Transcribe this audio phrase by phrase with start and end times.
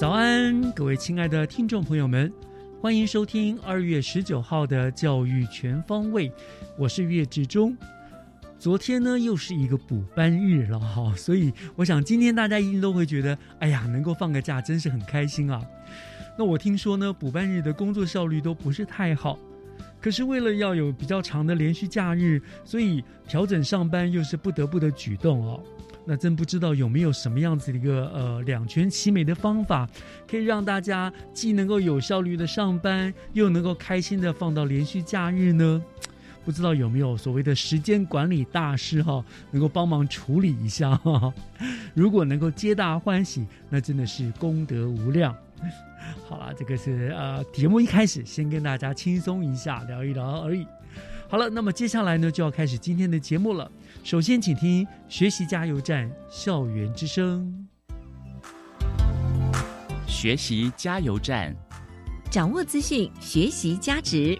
[0.00, 2.32] 早安，各位亲爱的听众朋友们，
[2.80, 6.32] 欢迎收听二月十九号的教育全方位，
[6.78, 7.76] 我是岳志忠。
[8.58, 15.62] 昨天呢，又是一个补班日了哈，所以我想今天大家一定都会觉得，哎呀，能够放个假真是很开心啊。
[16.38, 19.38] 那我听说呢，补班日的工作效率都不是太好，
[20.00, 25.62] 可是为了要有比较长的连续假日，所以调整上班又是不得不的举动哦。
[26.10, 29.88] 那真不知道有没有什么样子的一个呃两全其美的方法，
[30.28, 35.80] 可以让大家既能够有效率的上班，又能够开心的放到连续假日呢？
[36.44, 41.32] 不知道有没有所谓的时间管理大师哈，能够帮忙处理一下哈。
[41.94, 45.32] 如果能够皆大欢喜，那真的是功德无量。
[46.28, 50.66] 好了，这个是呃节目一开始先跟大家轻松一下聊一聊而已。
[51.28, 53.70] 好了，那么接下来呢就要开始今天的节目了。
[54.02, 57.68] 首先，请听学习加油站校园之声。
[60.06, 61.54] 学习加油站，
[62.30, 64.38] 掌握资讯，学习加值。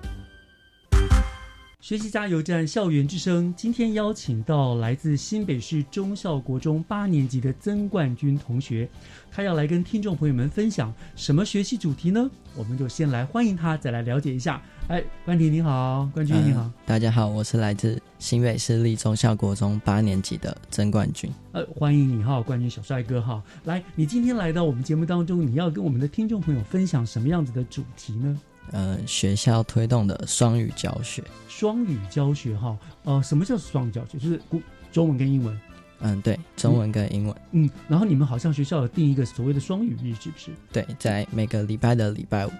[1.81, 8.87] 学习加油站校园之声，今天邀请到来自新北市中校国中八年级的曾冠军同学，
[9.33, 12.31] 他要来跟听众朋友们分享什么学习主题呢？
[12.55, 14.61] 我们就先来欢迎他，再来了解一下。
[14.89, 21.33] 哎，冠廷你好，冠军你好、呃大家好，我是来自新北市立中校国中八年级的曾冠军。
[21.53, 23.43] 呃，欢迎你哈，冠军小帅哥哈。
[23.65, 28.39] 来，你今天来到我们节目当中，你要跟我们的听众朋友分享什么样子的主题呢？
[28.73, 34.19] 呃，学校推动的双语教学，双语教学哈，呃，什么叫双语教学？
[34.19, 34.61] 就是古
[34.93, 35.61] 中文跟英文，
[36.01, 40.51] 嗯，对，中文跟英文，嗯，然后你们好像学校有定一个所谓的双语日，是不是？
[40.73, 42.51] 对，在每个礼拜的礼拜五，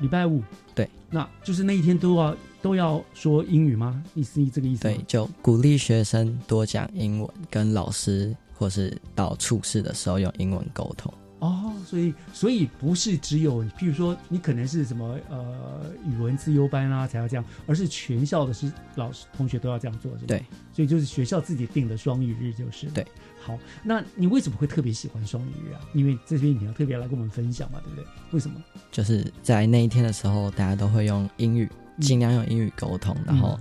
[0.00, 0.42] 礼拜五，
[0.74, 4.02] 对，那就是那一天都要都要说英语吗？
[4.14, 4.82] 意思这个意思？
[4.82, 11.12] 对，就鼓励学生多讲英文，跟老师或是到处事的时候用英文沟通。
[11.40, 20.24] 哦，所以所以不是只有，譬如说你可能是什么呃语文自优班啊才要这样，而是全校的是老师同学都要这样做，是吧？
[20.26, 22.86] 对，所以就是学校自己定的双语日就是。
[22.86, 23.06] 对，
[23.40, 25.80] 好，那你为什么会特别喜欢双语日啊？
[25.94, 28.04] 因为这边你要特别来跟我们分享嘛，对不对？
[28.32, 28.60] 为什么？
[28.90, 31.70] 就是在那一天的时候，大家都会用英语，
[32.00, 33.56] 尽量用英语沟通，然后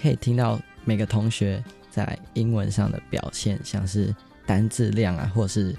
[0.00, 4.12] 可以听到每个同学在英文上的表现，像是
[4.44, 5.72] 单字量啊，或是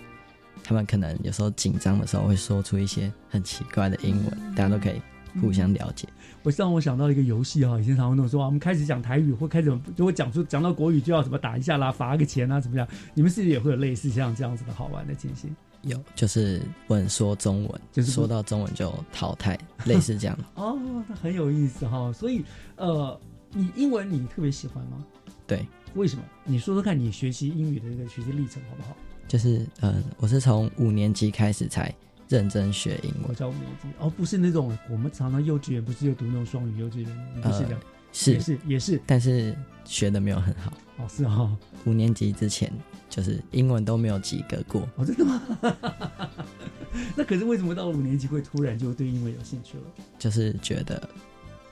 [0.63, 5.01] 他们可能有时候紧张的时候会说出一些很奇怪的英文，大家都可以
[5.41, 6.07] 互相了解。
[6.43, 12.87] 我让我想到一个游戏哈，以前常会那种说啊，我们开始讲台语或开始如果讲出讲到国语就要什么打一下啦，罚个钱啊，怎么样？
[13.13, 15.55] 你们是不是也会有类似像这样子的好玩的情形？
[15.83, 20.37] 有，就是不能说中文，就是说到中文就淘汰，类似这样。
[20.55, 22.11] 哦，那很有意思哈。
[22.13, 22.43] 所以
[22.77, 23.19] 呃，
[23.51, 25.03] 你英文你特别喜欢吗？
[25.45, 26.23] 对，为什么？
[26.45, 28.95] 你说说看你学习英语的一个学习历程好不好？
[29.27, 31.93] 就是嗯，我是从五年级开始才
[32.29, 37.79] 认真学英文，我教五年级哦，不是那种我们常常幼稚园不是有读那种双语幼稚园，你不是这样，
[38.25, 39.55] 也是是也是但是
[39.85, 40.71] 学的没有很好。
[40.97, 42.71] 哦，是哈、哦，五年级之前
[43.09, 45.41] 就是英文都没有及格过，哦，真的吗？
[47.15, 49.83] 那可是为什么到了五年级会突然就对英文有兴趣了？
[50.19, 51.09] 就是觉得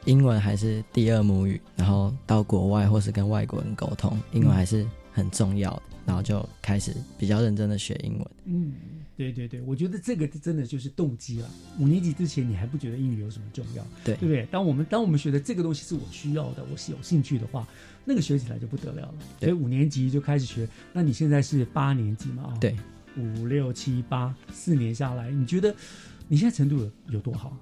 [0.05, 4.83] 英文还是第二母语，然后到国外或是跟外国人沟通，英文还是
[5.13, 8.27] 很重要的，然后就开始比较认真的学英文。
[8.43, 8.73] 嗯，
[9.15, 11.49] 对对对，我觉得这个真的就是动机了。
[11.79, 14.45] 五年级之前你还不觉得英语有什么重要，对对不对？
[14.51, 17.65] 当我们当我们觉得这个东西是我需要的，我是有兴趣的话，
[18.03, 19.13] 那个学起来就不得了了。
[19.39, 22.43] 所以五年级就开始学，那你现在是八年级嘛？
[22.43, 22.75] 啊，对，
[23.15, 25.73] 五六七八四年下来，你觉得
[26.27, 27.55] 你现在程度有有多好？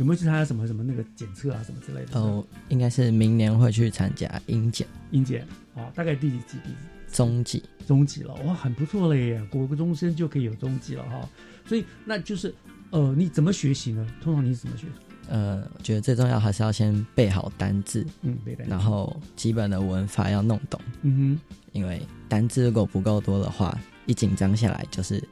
[0.00, 2.18] 有没有去参加什么什么那个检测啊什么之类的？
[2.18, 6.56] 哦，应该是明年会去参加英检英检啊，大概第几级？
[6.64, 6.76] 第几
[7.12, 7.62] 中级。
[7.86, 9.46] 中级了，哇，很不错了耶！
[9.50, 11.28] 国中生就可以有中级了哈。
[11.66, 12.54] 所以那就是，
[12.88, 14.06] 呃，你怎么学习呢？
[14.22, 14.86] 通常你是怎么学？
[15.28, 25.22] 呃，我觉得最重要还是要先背好单字，嗯，背单词然，后基本的文法要弄懂，嗯哼因为单字如果不够多的话，一紧张下来就是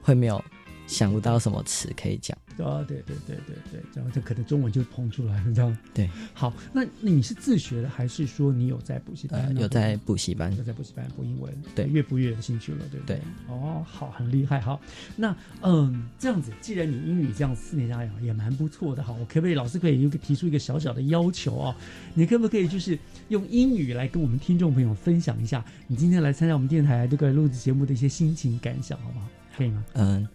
[0.00, 0.42] 会没有
[0.86, 2.36] 想不到什么词可以讲。
[2.58, 5.76] 啊，对对对对对，然后就可能中文就碰出来了，这样。
[5.92, 13.16] 对，好，那你是自学的，还是说你有在补习班，有在补习班有，在补习班补英文，对越补越有兴趣了，对不对？
[13.16, 14.80] 对哦，好，很厉害，好，
[15.16, 21.76] 那嗯，这样子，既然你英语这样四年下来也蛮不错的，好，我可不可以老师可以有个提出一个小小的要求啊？
[22.14, 22.98] 你可不可以就是
[23.28, 29.28] 用英语来跟我们听众朋友分享一下你今天来参加我们电台这个录制节目的一些心情感想，好不好？
[29.54, 29.84] 可以吗？
[29.92, 30.26] 嗯、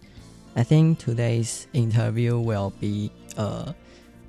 [0.55, 3.71] i think today's interview will be uh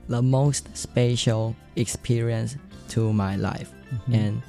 [0.09, 2.57] the most special experience
[2.89, 3.69] to my life.
[3.91, 4.41] 嗯哼 and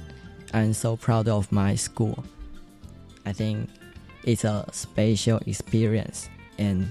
[0.52, 2.24] I'm so proud of my school.
[3.24, 3.68] I think
[4.24, 6.24] it's a special experience
[6.58, 6.86] and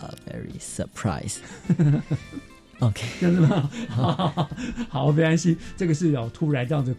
[0.00, 1.38] a very surprise.
[2.78, 3.70] OK，这样子吗？
[3.88, 4.48] 好，
[4.88, 6.94] 好，没关系，这个是要突然这样子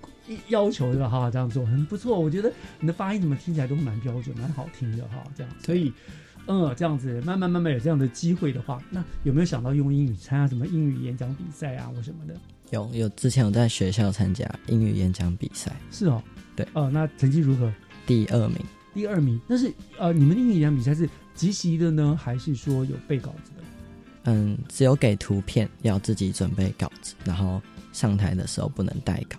[0.49, 2.19] 要求的哈，这样做很不错。
[2.19, 5.51] 我觉得你的发音怎么听起来都蛮标准，蛮好听的哈，这样。
[5.63, 5.93] 所以，
[6.52, 12.34] 嗯，这样子慢慢慢慢有这样的机会的话，那有没有想到用英语参加什么英语演讲比赛啊或什么的？
[12.70, 16.20] 有有之前有在学校参加英语演讲比赛，是哦，
[16.56, 17.72] 对哦、那成绩如何？
[18.04, 18.58] 第二名。
[18.92, 19.40] 第二名。
[19.48, 23.62] 但是呃，你们的英语演讲比赛是即席的呢，还是说有背稿子的？
[24.24, 27.62] 嗯，只有给图片，要自己准备稿子，然后
[27.92, 29.38] 上台的时候不能带稿。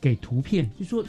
[0.00, 1.04] 给图片，就说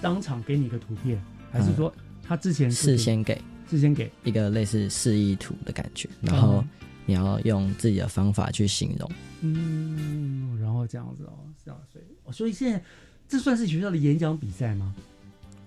[0.00, 1.18] 当场给你一个图片，
[1.50, 1.92] 还是说
[2.22, 4.10] 他之前是事先给事先给？
[4.24, 6.64] 一个类似示意图的感觉，然后哦
[7.06, 9.10] 你要用自己的方法去形容。
[9.40, 11.32] 嗯，然后这样子哦，
[11.64, 12.82] 这样所以哦所以现在
[13.28, 14.94] 这算是学校的演讲比赛吗？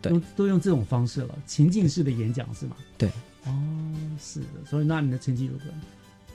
[0.01, 2.75] 对用都用这种方式了，情境式的演讲是吗？
[2.98, 3.09] 对，
[3.45, 3.51] 哦，
[4.19, 5.65] 是的，所以那你的成绩如何？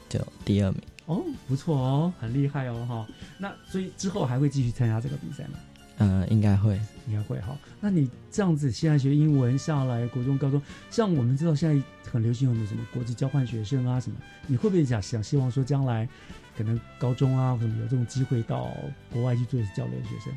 [0.08, 0.80] 就第二名。
[1.06, 3.06] 哦，不错哦，很厉害哦，哈。
[3.38, 5.58] 那所以之后还会继续参加这个比赛吗？
[5.98, 6.80] 嗯，应该会。
[7.08, 7.56] 应该会哈。
[7.80, 10.60] 那你这样子现在学英文下来，国中、高中，
[10.90, 14.16] 像我们知道现在很流行很多什么国际交换学生啊什么，
[14.48, 16.08] 你会不会想想希望说将来
[16.58, 18.76] 可能高中啊或什么有这种机会到
[19.12, 20.32] 国外去做交流的学生？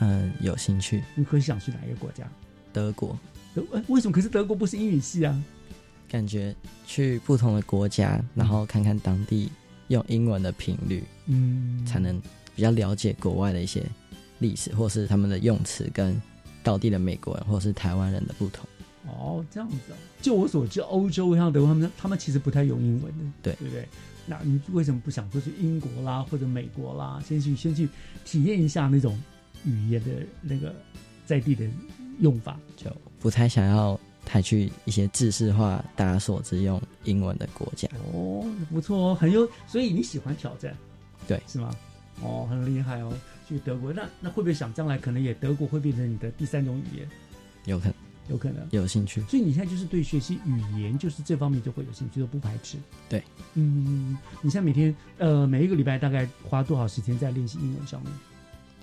[0.00, 1.04] 嗯，有兴趣。
[1.14, 2.28] 你会想去哪一个国家？
[2.72, 3.16] 德国，
[3.54, 4.12] 德呃为什么？
[4.12, 5.40] 可是德国不是英语系啊？
[6.08, 6.52] 感觉
[6.84, 9.50] 去不同的国家，然后看看当地
[9.86, 12.20] 用英文的频率，嗯，才能
[12.56, 13.84] 比较了解国外的一些
[14.38, 16.20] 历史，或是他们的用词跟
[16.62, 18.68] 当地的美国人或是台湾人的不同。
[19.06, 19.94] 哦，这样子哦。
[20.20, 23.88] 就我所知，欧洲像德国他们，他们其实不太用英文的，对对不对？
[24.26, 27.88] 那你为什么不想说去英国啦，或者美国啦，先去先去
[28.24, 29.18] 体验一下那种
[29.64, 30.10] 语言的
[30.42, 30.74] 那个
[31.24, 31.66] 在地的
[32.20, 32.58] 用法？
[32.76, 37.88] 就不太想要太去一些制式化、大家所知用英文的国家。
[38.12, 40.76] 哦，不错哦，很有，所以你喜欢挑战，
[41.26, 41.74] 对是吗？
[42.20, 43.10] 哦，很厉害哦，
[43.48, 47.08] 去德国，那那会不会想将来可能也德国会变成你的第三种语言？
[47.64, 47.94] 有可能
[48.28, 48.66] 有可能。
[48.70, 52.76] 有兴趣，所以你现在就是对学习语言，就是这方面就会有兴趣，都不排斥。
[53.08, 53.22] 对，
[53.54, 58.12] 嗯，你现在每天呃每一个礼拜大概花多少时间在练习英文上面？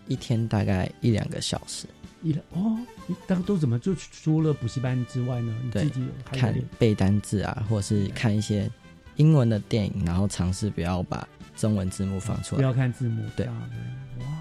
[0.07, 1.87] 一天大概一两个小时，
[2.21, 3.79] 一哦，你大概都怎么？
[3.79, 5.51] 就除了补习班之外呢？
[5.63, 6.53] 你自己有看？
[6.77, 8.69] 背单字啊，或是看一些
[9.15, 12.57] 英文的电影，然后尝试不要把中文字幕放出来。
[12.57, 13.75] 不要看字幕，对这样子
[14.19, 14.34] 哇，很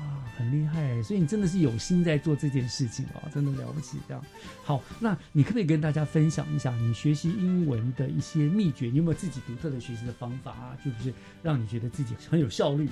[0.54, 1.02] 厉害！
[1.02, 3.98] 所以你真的是有心在做这件事情哦，真的了不起。
[4.06, 4.24] 这样
[4.64, 8.86] 好，那你可不可以跟大家分享一下你学习英文的一些秘诀？
[8.86, 10.78] 你有没有自己独特的学习的方法啊？
[10.84, 12.88] 就是让你觉得自己很有效率，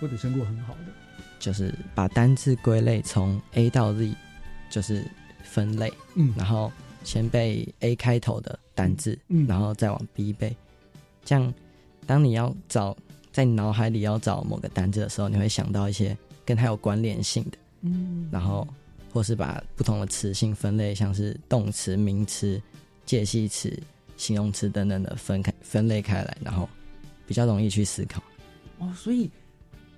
[0.00, 0.92] 或者成果很好的？
[1.38, 4.12] 就是把单字归类，从 A 到 Z，
[4.70, 5.04] 就是
[5.44, 6.72] 分类，嗯然后
[7.04, 10.56] 先背 A 开头的单字，嗯然后再往 B 背。
[11.24, 11.52] 这样，
[12.06, 12.96] 当你要找
[13.30, 16.16] 在你脑海里要找某个单字的时候，你会想到一些
[16.48, 18.66] 跟它有关联性的，嗯然后
[19.12, 22.58] 或是把不同的词性分类，像是动词、名词、
[23.04, 23.70] 介系词、
[24.16, 26.66] 形容词等等的分开分类开来，然后
[27.26, 28.22] 比较容易去思考。
[28.78, 29.30] 哦，所以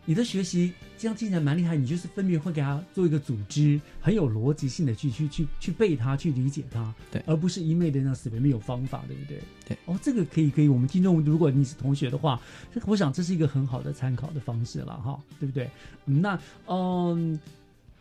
[0.04, 9.40] 你的学习这样听起来蛮厉害，你就是分别会给他做一个组织，很有逻辑性的去去去去背它，去理解它，对而不是一昧的让死背没有方法，对不对？
[9.69, 12.40] 对，哦，这个可以可以，我们听众如果你是同学的话，
[12.75, 15.71] 这我想这是一个很好的参考的方式了哈，对不对？
[16.07, 17.38] 嗯那嗯。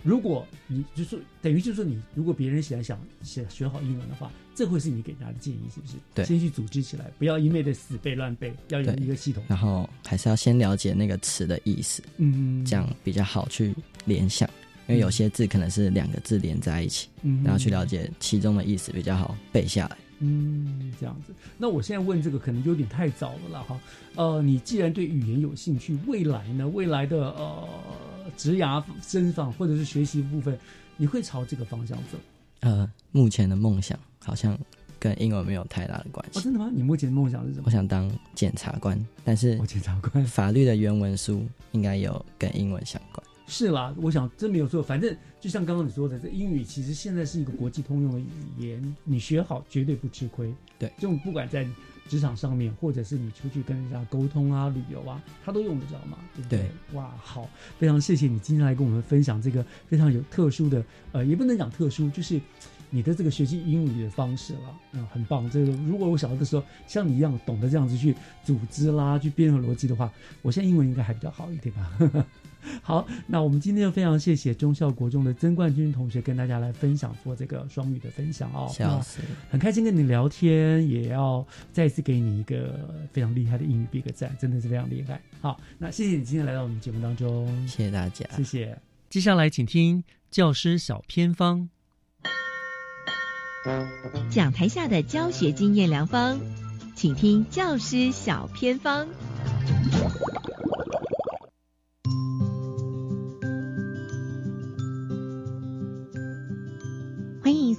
[0.02, 5.94] 如果你就是等于就是说你如果别人想想学学好英文的话，这会是你给他的建议，是不是？
[6.14, 9.42] 对先去组织起来，不要一昧的死背乱背，要有一个系统。
[9.48, 13.74] 然后还是要先了解那个词的意思，嗯，这样比较好去
[14.04, 14.50] 联想。
[14.90, 19.98] 因为有些字可能是两个字连在一起，嗯，然后去了解其中的意思比较好背下来。
[20.20, 21.34] 嗯，这样子。
[21.58, 23.80] 那我现在问这个可能有点太早了啦，哈。
[24.16, 27.66] 呃，你既然对语言有兴趣，未来呢，未来的呃
[28.36, 30.60] 职涯身上或者是学习部分，
[30.98, 32.18] 你会朝这个方向走？
[32.62, 34.58] 呃，目前的梦想好像
[35.00, 36.44] 跟英文没有太大的关系哦，系。
[36.46, 36.70] 真的吗？
[36.74, 37.64] 你目前的梦想是什么？
[37.66, 40.24] 我想当检察官，但是我检察官。
[40.26, 43.26] 法律的原文书应该有跟英文相关。
[43.48, 44.84] 是啦，我想真没有错。
[44.84, 48.26] 反正就像刚刚你说的，这英语其实现在是一个国际通用的语
[48.58, 50.54] 言，你学好绝对不吃亏。
[50.78, 51.66] 对，就不管在
[52.10, 56.60] 职场上面，或者是你出去跟人家沟通啊、旅游啊，他都用得着嘛，对不对？
[56.60, 57.48] 对哇，好，
[57.78, 62.42] 非常谢谢你今天来跟我们分享这个非常有特殊的，呃，也不能讲特殊，就是
[62.90, 65.50] 你的这个学习英语的方式了，嗯，很棒。
[65.50, 72.26] 这个如果我小的时候像你一样懂得这样子去组织啦、去编合逻辑的话，我现在英文应该还比较好一点吧。
[72.84, 78.70] 好，那我们今天就非常谢谢中校国中的曾冠军同学跟大家来分享做这个双语的分享哦。
[78.70, 79.22] 笑死！
[79.30, 85.22] 那很开心跟你聊天，也要再一次给你一个非常厉害的英语比个赞，真的是非常厉害。
[85.40, 88.26] 好，那谢谢你今天来到我们节目当中，谢谢大家。
[88.36, 88.78] 谢谢。
[89.10, 91.70] 接下来请听教师小偏方。
[94.30, 96.40] 讲台下的教学经验良方，
[96.96, 99.08] 请听教师小偏方。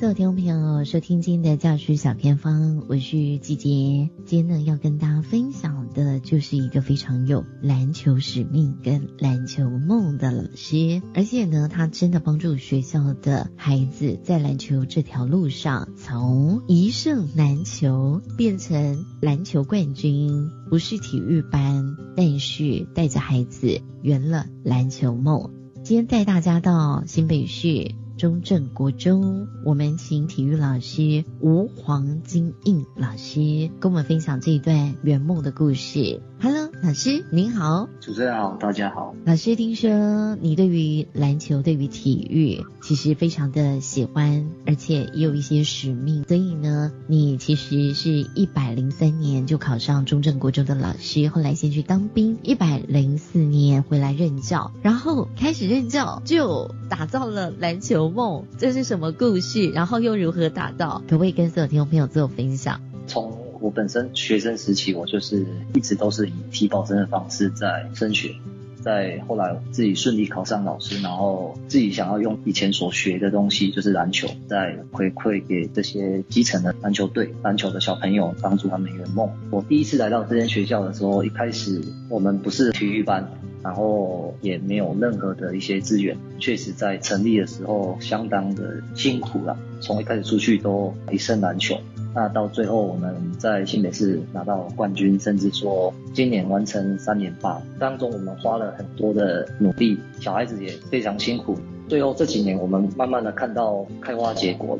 [0.00, 4.08] 所有听众朋友收听今天的教师小偏方，我是季杰。
[4.24, 25.50] 今天呢要跟大家分享的就是一个非常有篮球使命跟篮球梦的老师，而且呢他真的帮助学校的孩子在篮球这条路上，从一胜难求变成篮球冠军，不是体育班，但是带着孩子圆了篮球梦。
[25.84, 27.99] 今天带大家到新北市。
[28.20, 36.20] 中正国中，我们请体育老师吴黄金印老师跟我们分享这一段圆梦的故事。
[36.38, 39.14] Hello，老师您好，主持人好，大家好。
[39.24, 59.68] 老师听说你对于篮球、对于体育其实非常的喜欢，而且也有一些使命，所以呢，你其实是一百零三年就考上中正国中的老师，后来先去当兵，一百零四年回来任教，然后开始任教就打造了篮球梦，这是什么故事？
[59.68, 61.00] 然后又如何打造？
[61.08, 62.80] 可不可以跟所有听众朋友做分享？
[63.06, 68.34] 从我本身学生时期，我就是一直都是以提保生的方式在升学。
[68.80, 79.28] 在后来自己顺利考上老师，然后自己想要用以前所学的东西，就是篮球，再回馈给这些基层的篮球队、篮球的小朋友，帮助他们圆梦。
[79.50, 83.30] 我第一次来到这间学校的时候，一开始我们不是体育班，
[83.62, 89.56] 然后也没有任何的一些资源，确实在成立的时候相当的辛苦了。
[89.80, 91.78] 从一开始出去都一胜难求。
[92.14, 101.56] 那到最后，我们在新北市拿到冠军，甚至说今年完成三连霸，当中我们花了很多的努力，小孩子也非常辛苦。
[101.88, 104.78] 最后这几年，我们慢慢的看到开花结果。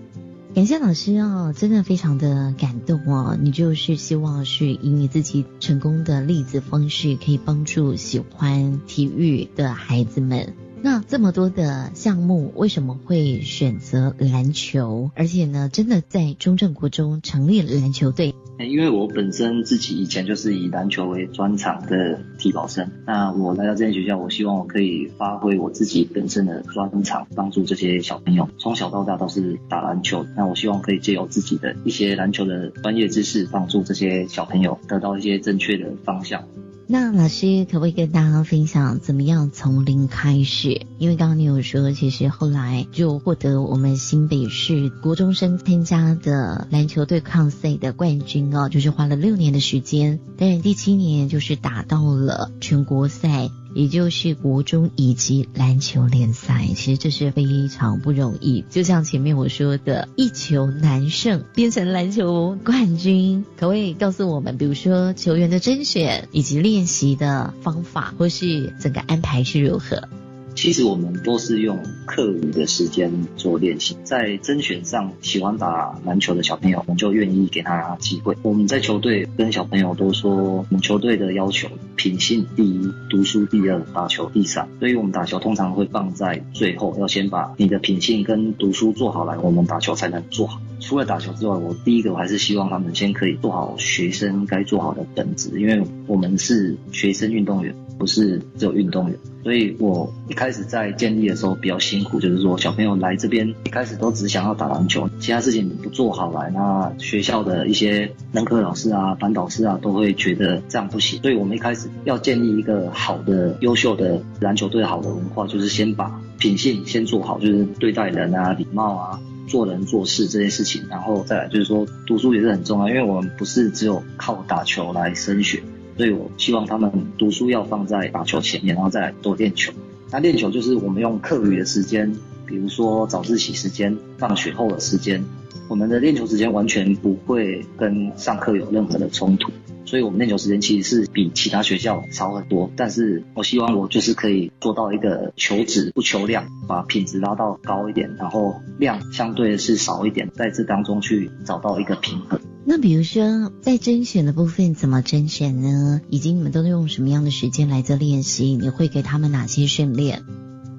[0.53, 3.39] 感谢老师哦，真的非常的感动哦。
[3.41, 10.53] 你就是希望是以你自己成功的例子方式，可以帮助喜欢体育的孩子们。
[10.83, 15.11] 那这么多的项目，为什么会选择篮球？
[15.15, 18.35] 而且呢，真的在中正国中成立了篮球队。
[18.59, 28.49] 因为我本身自己以前就是以篮球为专长的体保生，那我来到这间学校，我希望我可以发挥我自己本身的专长，帮助这些小朋友。
[28.59, 36.45] 从小到大都是打篮球，那我希望可以借由自己的一些篮球的专业知识，帮助这些小朋友得到一些正确的方向。
[36.92, 40.88] 那老师可不可以跟大家分享怎么样从零开始？
[40.99, 56.67] 因为刚刚你有说，其实后来就获得我们新北市国中生参加的篮球对抗赛的冠军哦，就是花了六年的时间，但是第七年就是打到了全国赛，也就是国中以及篮球联赛。
[56.75, 58.65] 其实这是非常不容易。
[58.71, 70.09] 就像前面我说的，一球难胜变成篮球冠军，可不可以告诉我们，比如说球员的甄选以及练习的方法，或是整个安排是如何？
[70.54, 78.37] 其实我们都是用课余的时间做练习，在甄选上喜欢打篮球的小朋友，我们就愿意给他机会。
[78.42, 84.69] 我们在球队跟小朋友都说，我们球队的要求品性第一，读书第二，打球第三。
[84.78, 90.61] 所以我们打球通常会放在最后，要先把你的品性跟读书做好来，我们打球才能做好。
[90.80, 99.19] 除了打球之外，我第一个我还是希望他们先可以做好学生该做好的本职，因为我们是学生运动员，不是只有运动员。
[99.42, 111.20] 所以我一开始在建立的时候比较辛苦，就是说小朋友来这边一开始都只想要打篮球，其他事情你不做好来，那学校的一些任课老师啊、班导师啊都会觉得这样不行。
[111.23, 125.62] 所以我们一开始要建立一个好的、优秀的篮球队好的文化，就是先把品性先做好，就是对待人啊、礼貌啊、做人做事这些事情，然后再来就是说读书也是很重要，因为我们不是只有靠打球来升学。
[126.00, 129.71] 所以我希望他们读书要放在打球前面，然后再来多练球。
[130.11, 132.11] 那练球就是我们用课余的时间，
[132.47, 135.23] 比如说早自习时间、放学后的时间，
[135.69, 139.52] 我们的练球时间完全不会跟上课有任何的冲突。
[139.85, 142.71] 所以我们练球时间其实是比其他学校少很多。
[142.75, 152.40] 但是我希望我就是可以做到一个求质不求量，把品质拉到高一点，然后量相对是少一点，在这当中去找到一个平衡。
[152.64, 156.02] 那比如说，在甄选的部分怎么甄选呢？
[156.09, 158.57] 以及你们都用什么样的时间来做练习？
[158.57, 160.23] 你会给他们哪些训练？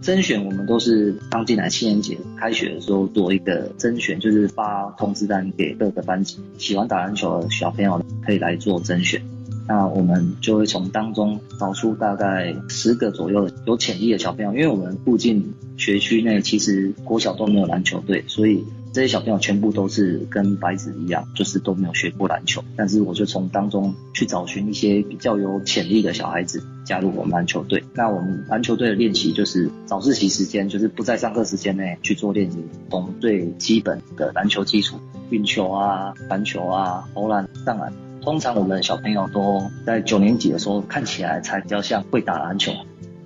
[0.02, 9.22] 甄选我们都是刚进来七年级开学的时候做一个甄选，就是发通知单给各个班级，喜欢打篮球的小朋友可以来做甄选。
[9.68, 18.64] 那我们就会从当中找出大概十个左右有潜力的小朋友，因为我们附近学区内其实国小都没有篮球队，所以。
[18.94, 22.64] 这些小朋友全部都是跟白纸一样，就是都没有学过篮球。
[22.76, 27.84] 但是我就从当中去找寻一些比较有潜力的小孩子加入我们篮球队。
[27.94, 32.58] 那我们篮球队的练习就是早自习时间，就是不在上课时间内去做练习，
[32.90, 34.98] 从最基本的篮球基础，
[35.30, 37.94] 运球啊、传球啊、投篮、上篮。
[38.22, 42.74] 通常我们小朋友都在九年级的时候看起来才比较像会打篮球。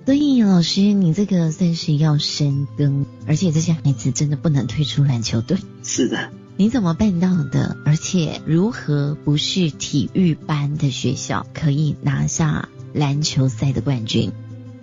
[0.06, 5.58] 所以老师，你这个算是要深耕，而且这些孩子真的不能退出篮球队。
[5.82, 7.76] 是的，你怎么办到的？
[7.84, 14.30] 而且如何不是体育班的学校可以拿下篮球赛的冠军？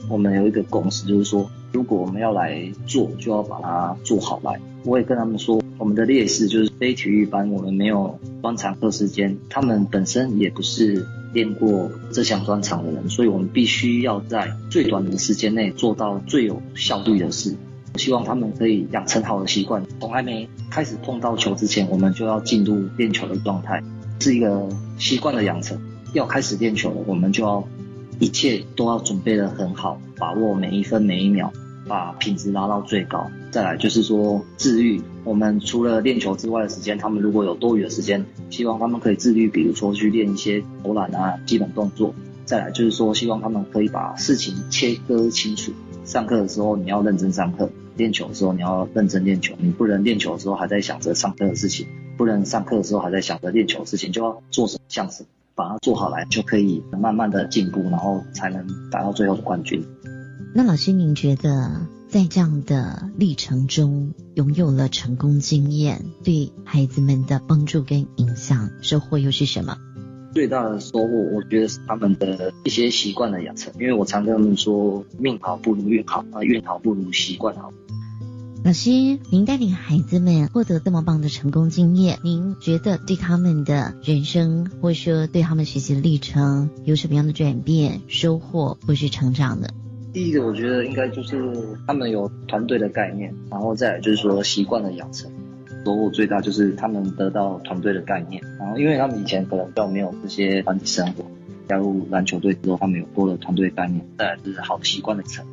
[0.09, 4.59] 我们有一个共识，就是说，如果我们要来做，就要把它做好来。
[4.83, 11.07] 我也跟他们说，我们的劣势就是非体育班，我们没有专长课时间，他们本身也不是。
[11.33, 17.55] 练过这项专长的人，所以我们必须要在最短的时间内做到最有效率的事。
[17.95, 23.83] 希望他们可以养成好的习惯，从还没开始碰到球之前，我们就要进入练球的状态，
[24.19, 24.67] 是一个
[24.97, 25.79] 习惯的养成。
[26.13, 27.67] 要开始练球了，我们就要
[28.19, 31.51] 一切都要准备的很好，把握每一分每一秒。
[31.93, 34.99] 把品质拉到最高，再来就是说自律。
[35.23, 42.15] 我们除了练球之外的时间，他们如果有多余的时间，希望他们可以自律，比如说去练一些投篮啊基本动作。
[42.45, 45.71] 再来就是说，希望他们可以把事情切割清楚。
[46.03, 49.53] 上课的时候你要认真上课，练球的时候你要认真练球。
[49.59, 51.85] 你不能练球的时候还在想着上课的事情，
[52.17, 59.85] 不能上课的时候还在想着练球的事情，就要做什么像什，把它做好来，就可以慢慢的进步，然后才能达到最后的冠军。
[60.55, 69.75] 那老师，您觉得在这样的历程中，拥有了成功经验，对孩子们的帮助跟影响，收获又是什么？
[70.31, 73.73] 最大的收获，我觉得是他们的一些习惯的养成。
[73.79, 77.73] 因为我常跟他们说，命好不如运好，啊，运好不如习惯好。
[78.63, 78.91] 老师，
[79.31, 89.69] 您带领孩子们获得这么棒的成功经验，您觉得对他们的人生，或者说对他们学习的历程，有什么样的转变、收获或是成长呢？
[90.13, 91.51] 第一个，我觉得应该就是
[91.87, 95.29] 他们有团队的概念，然后再就是说习惯的养成，
[95.83, 101.25] 收获最大就是他们得到团队的概念，然后因为他们以前可能比较没有这些团体生活，
[101.67, 105.43] 加入篮球队之后，他们有多了团队概念，再来就是好的习惯的成，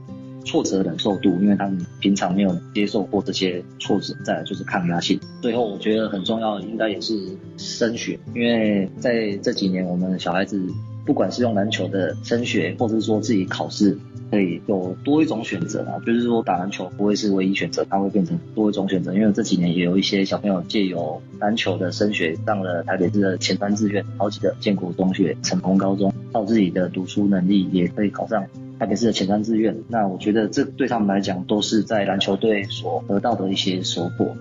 [0.44, 7.18] 挫折忍受度，因为他们平常没有接受过这些挫折，再来就是抗压性，最后我觉得很重要应该也是
[7.56, 10.62] 升学，因为在这几年我们小孩子
[11.06, 13.96] 不管是用篮球的升学，或者是说自己考试。
[14.30, 19.12] 可以有多一种选择啊，就是说打篮球不会是唯一选择，它会变成多一种选择。
[19.12, 28.46] 因为这几年也有一些小朋友借由篮球的升学上了台北市的前三志愿，好几个建国中学、成功高中，靠自己的读书能力也可以考上
[28.78, 29.76] 台北市的前三志愿。
[29.88, 34.36] 那我觉得这对他们来讲都是在篮球队所得到的一些收获。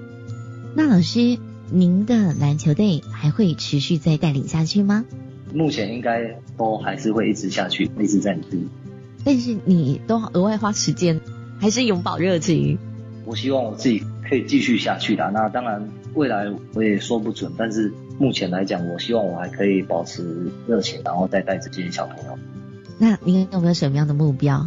[0.76, 1.40] 那老师，
[1.72, 5.04] 您的篮球队还会持续再带领下去吗？
[5.52, 8.68] 目前应该都还是会一直下去，一直在努力。
[9.24, 11.20] 但是你都额外花时间，
[11.60, 12.78] 还是永葆热情？
[13.26, 15.30] 我希望我自己可以继续下去的。
[15.32, 17.52] 那当然，未来我也说不准。
[17.58, 22.40] 但是目前来讲，我希望我还可以保持热情，然后再带这些小朋友。
[22.98, 24.66] 那您有没有什么样的目标？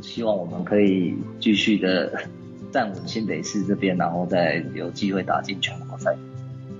[0.00, 2.12] 希望我们可以继续的
[2.72, 6.16] 站稳新北市这边，然后再有机会打进全国赛。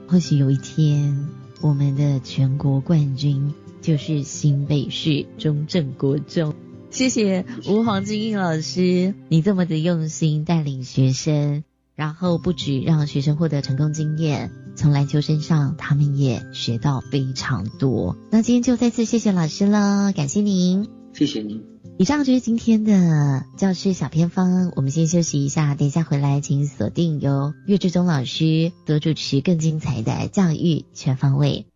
[0.08, 1.28] 或许有一天，
[1.60, 6.54] 我们的全国冠军就是新北市中正国中。
[6.96, 11.62] 谢谢吴黄金印老师，你这么的用心带领学生，
[11.94, 18.16] 然后不止让学生获得成功经验，从篮球身上他们也学到非常多。
[18.30, 21.62] 那今天就再次谢谢老师了，感谢您，谢谢您。
[21.98, 31.66] 以上就是今天的教师小偏方，我们先休息一下，等一下回来请锁定由岳志忠老师多主持更精彩的教育全方位。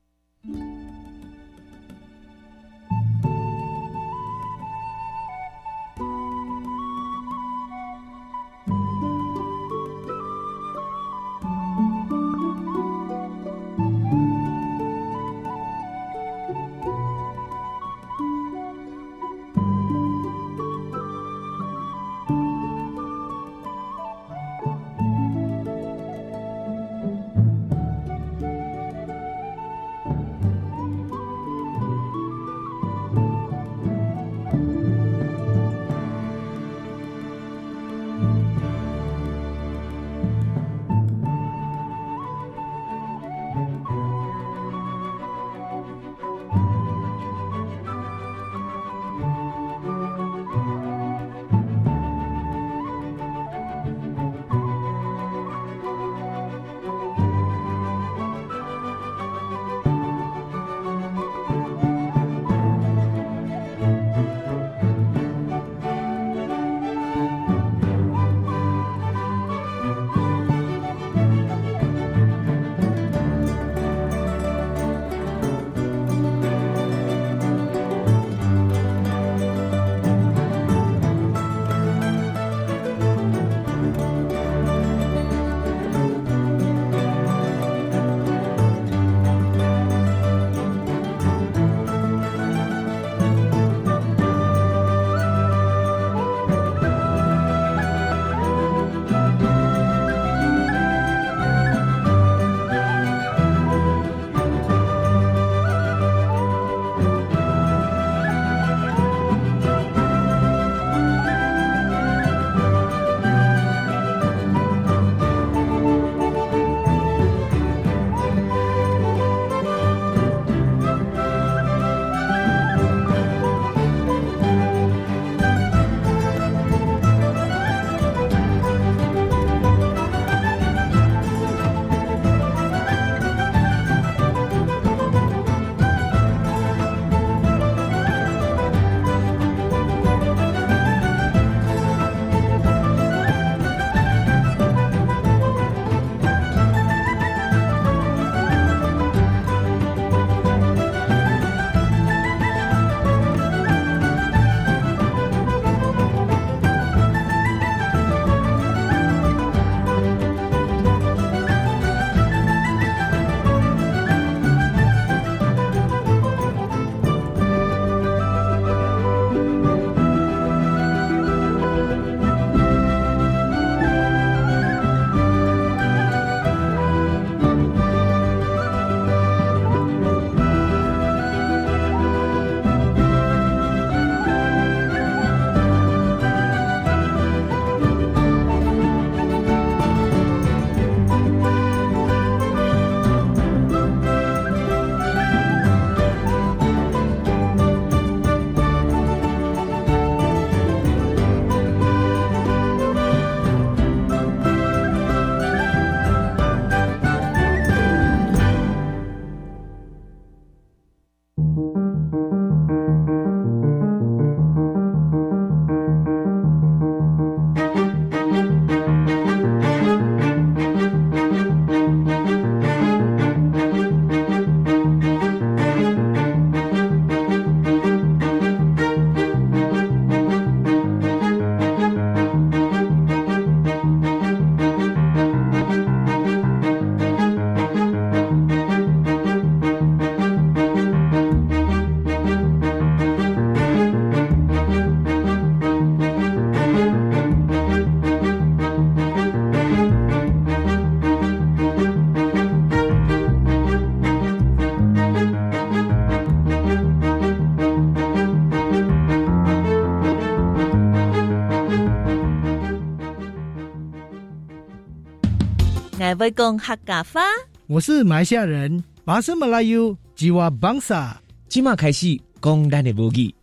[266.40, 267.20] 讲客家话。
[267.66, 271.20] 我是马来西亚人，巴生马来语吉瓦邦萨。
[271.48, 273.35] 今马开始讲咱的母语。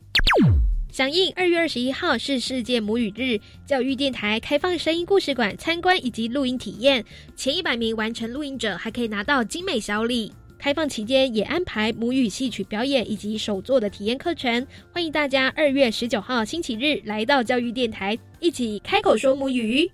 [0.91, 7.05] 响应二月二十一号是世界母语日，教育电台开放声音故事馆参观以及录音体验，
[7.35, 10.33] 前一百名完成录音者还可以拿到精美小礼。
[10.57, 19.87] 开放期间也安排母语戏曲表演以及手作的体验课程，欢迎大家二月十九号星期日来到教育电台，一起开口说母语。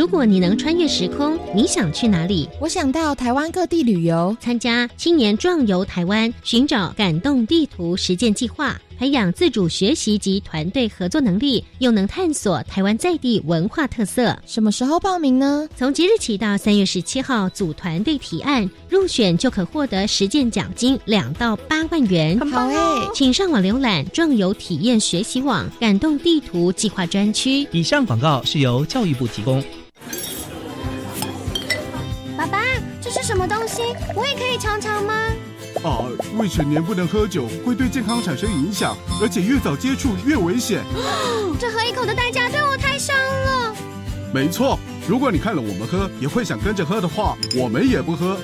[0.00, 2.48] 如果你能穿越时空，你想去哪里？
[2.58, 14.34] 我想到台湾各地旅游，参加青年壮游台湾，寻找感动地图实践计划，培养自主学习及团队合作能力，又能探索台湾在地文化特色。
[14.46, 15.68] 什么时候报名呢？
[15.76, 22.40] 从即日起到三月十七号，组团队提案入选就可获得实践奖金两到八万元。
[22.50, 27.68] 好哎，请上网浏览壮游体验学习网感动地图计划专区。
[27.70, 29.62] 以上广告是由教育部提供。
[33.30, 33.82] 什么东西？
[34.16, 35.14] 我也可以尝尝吗？
[35.84, 36.02] 啊，
[36.36, 40.82] 未成年不能喝酒，会对健康产生影响，而且越早接触越危险。
[41.60, 43.72] 这喝一口的代价对我太伤了。
[44.34, 48.36] 没错，如果你看了我们喝，也会想跟着喝的话，我们也不喝。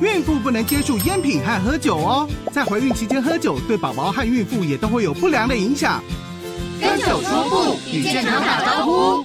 [0.00, 6.02] 孕妇不能接触烟品和喝酒哦，在怀孕期间喝酒，对宝宝和孕妇也都会有不良的影响。
[6.80, 9.24] 跟酒说不，与健康打招呼。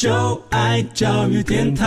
[0.00, 1.84] 就爱教育电台。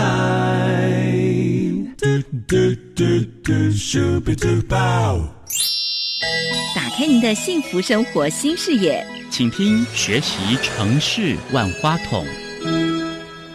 [6.76, 12.24] 打开您的幸福生活新视野，请听学习城市万花筒。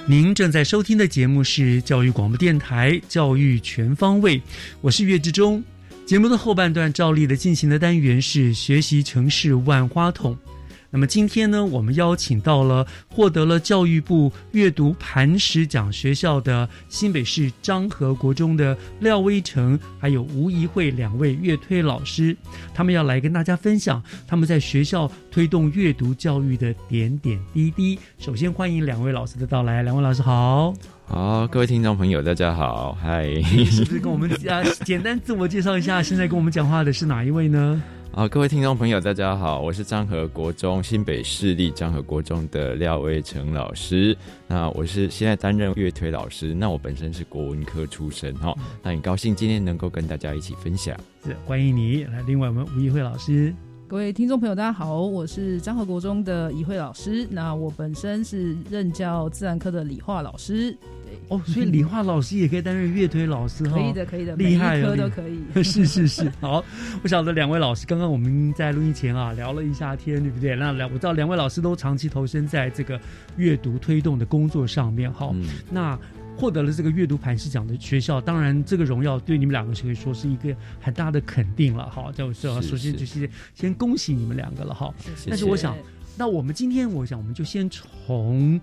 [0.05, 4.37] 您正在收听的节目是教育广播电台《教育全方位》，
[4.81, 5.63] 我是岳志忠。
[6.05, 10.37] 节目的后半段照例的进行的单元是学习城市万花筒。
[10.91, 22.35] 那么今天呢，我们邀请到了获得了教育部阅读磐石奖学校的新北市漳和国中的廖威成，还有吴怡慧两位乐推老师，
[22.73, 27.99] 他们要来跟大家分享他们在学校推动阅读教育的点点滴滴。
[28.17, 30.73] 首先欢迎两位老师的到来，两位老师好。
[31.05, 33.27] 好，各位听众朋友，大家好，嗨！
[33.69, 36.01] 是不是跟我们啊简单自我介绍一下？
[36.01, 37.81] 现在跟我们讲话的是哪一位呢？
[38.11, 44.17] 啊，各位听众朋友，大家好，我是漳和国中新北市立漳和国中的廖威成老师。
[44.47, 46.53] 那我是现在担任乐推老师。
[46.53, 50.99] 那我本身是国文科出身哈，那很高兴今天能够跟大家一起分享。
[51.23, 52.21] 是欢迎你来。
[52.23, 53.53] 另外，我们吴怡慧老师。
[53.89, 57.27] 各位听众朋友，大家好，我是漳和国中的怡慧老师。
[57.31, 60.77] 那我本身是任教自然科的理化老师。
[61.03, 63.79] 对哦，所以理化老师也可以担任乐推老师哈。
[63.79, 65.41] 可以的，可以的，厉害，科都可以。
[65.63, 66.63] 是是是，好。
[67.01, 70.55] 我晓得两位老师刚刚我们在录音前啊聊了一下天，对不对？
[70.55, 73.01] 那两我知道两位老师都长期投身在这个
[73.37, 75.33] 阅读推动的工作上面哈。
[75.71, 75.97] 那
[76.39, 82.09] 获得了这个阅读磐石奖的学校，当然这个荣耀对你们两个可以说是一个很大的肯定了哈。
[82.13, 84.93] 就是首先就是先恭喜你们两个了哈。
[85.27, 85.75] 但是我想，
[86.17, 88.59] 那我们今天我想我们就先从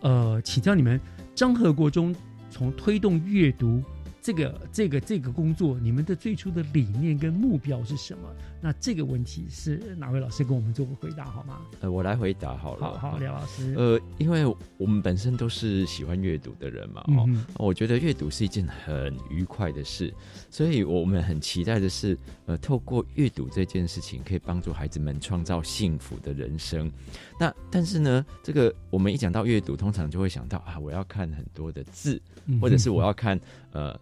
[0.00, 1.00] 呃请教你们
[1.34, 2.14] 张和国中
[2.48, 3.82] 从推动阅读
[4.22, 8.20] 这个这个这个工作，你们的最初的理念跟目标是什么？
[8.60, 11.60] 那这个问题是哪位老师跟我们做个回答好吗？
[11.80, 12.98] 呃，我来回答好了。
[12.98, 13.74] 好好，廖老师。
[13.76, 14.44] 呃，因为
[14.76, 20.12] 我们本身都是喜欢阅读的人嘛，哦，我觉得阅读是一件很愉快的事，
[20.50, 26.90] 所以我们很期待的是，呃，透过阅读这件事情，可以帮助孩子们创造幸福的人生。
[27.38, 32.20] 那但是呢，这个我们一讲到阅读，通常就会想到啊，我要看很多的字，
[32.60, 33.38] 或者是我要看
[33.72, 33.98] 呃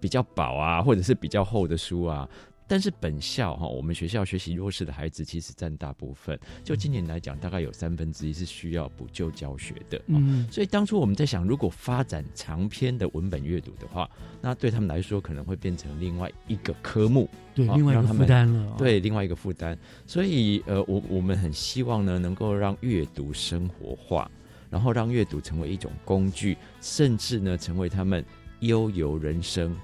[0.00, 2.28] 比较薄啊，或者是比较厚的书啊。
[2.68, 6.38] 但是本校哈，我们学校学习弱势的孩子其实占大部分。
[6.62, 10.00] 就今年来讲，大概有三分之一是需要补救教学的。
[10.06, 14.08] 嗯，所以当初我们在想，如果发展长篇的文本阅读的话，
[14.42, 18.76] 那对他们来说可能会变成另外一个科目，对，另外一个负担了。
[18.76, 19.76] 对，另外一个负担。
[20.06, 24.30] 所以呃，我我们很希望呢，能够让阅读生活化，
[24.68, 28.22] 然后让阅读成为一种工具，甚至呢，成为他们
[28.60, 29.74] 悠游人生。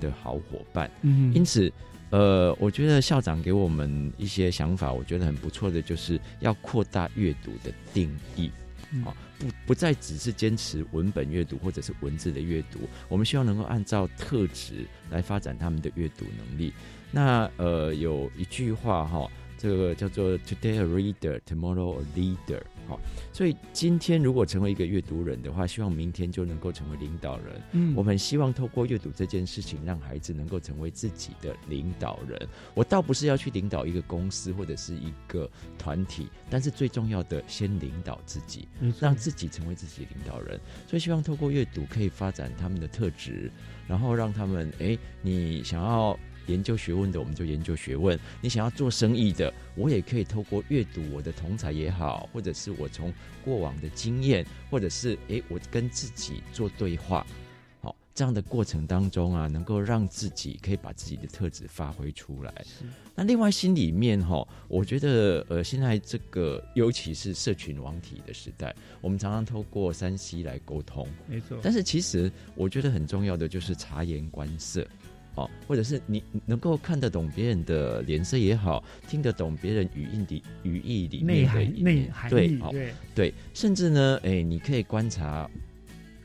[0.00, 0.90] 的好伙伴。
[1.02, 1.72] 嗯，因此，
[2.14, 8.52] 呃，我觉得校长给我们一些想法，我觉得很不错的，就是要扩大阅读的定义。
[9.04, 16.72] 啊，不不再只是坚持文本阅读或者是文字的阅读，我们希望能够按照特质来发展他们的阅读能力。
[17.10, 19.28] 那呃，有一句话哈。
[19.56, 22.60] 这个叫做 Today a reader, tomorrow a leader。
[22.86, 23.00] 好，
[23.32, 27.62] 所以今天如果成为一个阅读人的话，希望明天就能够成为领导人。
[27.72, 32.48] 嗯，我们希望透过阅读这件事情，让孩子能够成为自己的领导人。
[32.74, 38.68] 我倒不是要去领导一个公司或者是一个团体，但是最重要的，先领导自己，
[39.00, 40.60] 让自己成为自己的领导人。
[40.86, 43.50] 所以希望透过阅读可以发展他们的特质，
[43.88, 46.18] 然后让他们，哎，你想要。
[46.46, 53.12] 研究学问的，我们就研究学问；你想要做生意的，我也可以透过阅读我的同才也好，或者是我从
[53.44, 57.26] 过往的经验，或者是诶，我跟自己做对话，
[57.80, 62.52] 好，这样的过程当中啊，能够让自己可以把自己的特质发挥出来。
[63.16, 71.58] 那另外心里面哈，我觉得呃，现在这个尤其是社群网体的时代，我们常常透过三 C 来沟通，没错。
[71.62, 74.84] 但是其实我觉得很重要的就是察言观色。
[75.36, 85.50] 哦，或者是你能够看得懂别人的脸色也好，听得懂别人语音的语义里面的内涵，对，对，对，甚至呢，哎，你可以观察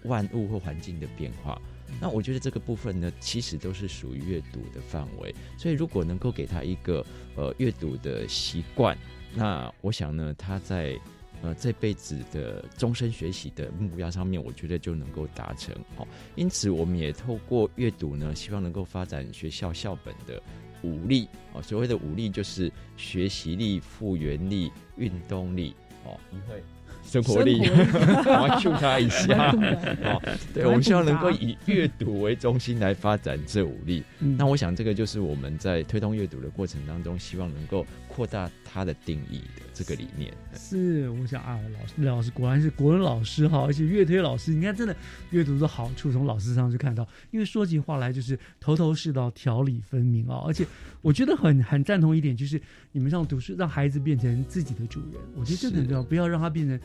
[0.04, 1.62] 万物或环境的变化。
[2.00, 5.34] 那我觉得这个部分呢，其实都是属于阅读的范围。
[5.58, 8.98] 所以如果能够给他一个呃阅读的习惯，
[9.36, 10.98] 那我想呢，他在。
[11.41, 16.08] 呃，这辈子的终身学习的目标上面，我觉得就能够达成哦。
[16.36, 20.41] 因此，我们也透过阅读呢，希望能够发展学校校本的
[20.84, 21.62] 武力哦。
[21.62, 25.75] 所谓的武力，就是学习力、复原力、运动力
[26.06, 26.17] 哦。
[26.30, 26.62] 你会。
[27.02, 29.52] 生活力，我要 Q 他一下。
[30.04, 30.21] 哦，
[30.54, 34.04] 对，我们希望能够以阅读为中心来发展这五力。
[34.19, 37.84] 那我想，这个就是我们在推动阅读的过程当中，希望能够
[38.19, 40.29] 扩大它的定义的这个理念。
[40.53, 44.93] 是，我想啊，老师，老师果然是国文老师哈，而且阅推老师，你看，真的
[45.29, 47.08] 阅读的好处从老师上去看到。
[47.32, 50.43] 因为说起话来就是头头是道，条理分明啊。
[50.45, 50.67] 而且
[51.01, 55.21] 我觉得很很赞同一点，就是你们让读书，让孩子变成自己的主人。
[55.38, 56.77] 我觉得这个很重要，不要让他变成。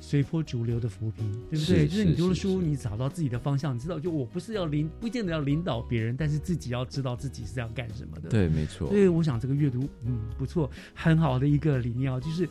[0.00, 1.86] 随波逐流的浮萍，对不对？
[1.86, 8.28] 就是你读了书，你找到自己的方向，你知道，就我不是要领，不见得要领导别人，但是自己要知道自己是要干什么的。
[8.28, 8.88] 对，没错。
[8.88, 12.48] 所以我想这个阅读，嗯，不错，很好的一个理念啊，就是，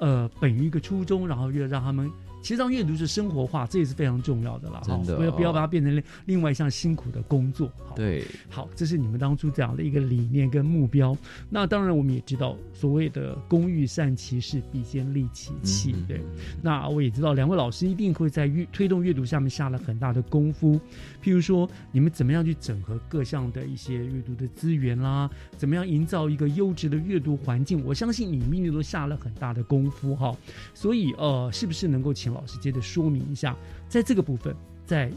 [0.00, 2.10] 呃，本于一个初衷，然后越让他们。
[2.42, 4.82] 其实让阅读是生活化，这也是非常重要的了。
[4.84, 7.70] 真的，不要不要把它变成另另外一项辛苦的工作。
[7.94, 11.16] 对，好，这是你们当初这样的一个理念跟目标。
[11.48, 15.94] 那当然，我们也知道所谓的“工欲善其事，必先利其器”。
[16.08, 16.20] 对，
[16.60, 20.80] 那我也知道两位老师一定会在阅推动阅读下面下了很大的功夫。
[21.22, 25.30] 譬如说，你们怎么样去整合各项的一些阅读的资源啦？
[25.56, 27.84] 怎么样营造一个优质的阅读环境？
[27.84, 30.34] 我相信你们都下了很大的功夫哈。
[30.74, 32.40] 所以，呃，是不是能够请？
[32.40, 33.56] 老师接着说明一下，
[33.88, 35.12] 在这个部分，在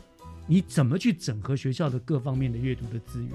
[0.47, 3.31] 你怎么去整合学校的各方面的阅读的资源，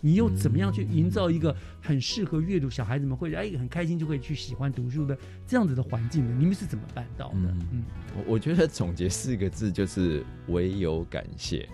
[0.00, 5.16] 你又怎么样去营造一个很适合阅读小孩子们会哎很开心就会去喜欢读书的
[5.46, 6.34] 这样子的环境呢？
[6.38, 7.34] 你们是怎么办到的？
[7.72, 7.84] 嗯，
[8.16, 11.68] 我我觉得总结四个字就是唯有感谢。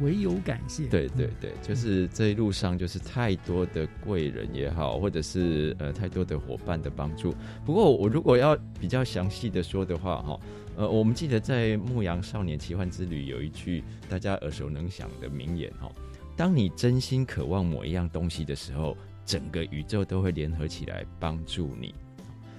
[0.00, 7.34] 唯有感谢，对对对，就是这一路上就是太多的贵人也好，或者是呃太多的伙伴的帮助。
[7.62, 10.40] 不过我如果要比较详细的说的话，哈，
[10.74, 15.92] 呃，我们记得在《牧羊少年奇幻之旅》有一句大家耳熟能详的名言，哈，
[16.34, 21.94] 当你真心渴望某一样东西的时候，整个宇宙都会联合起来帮助你。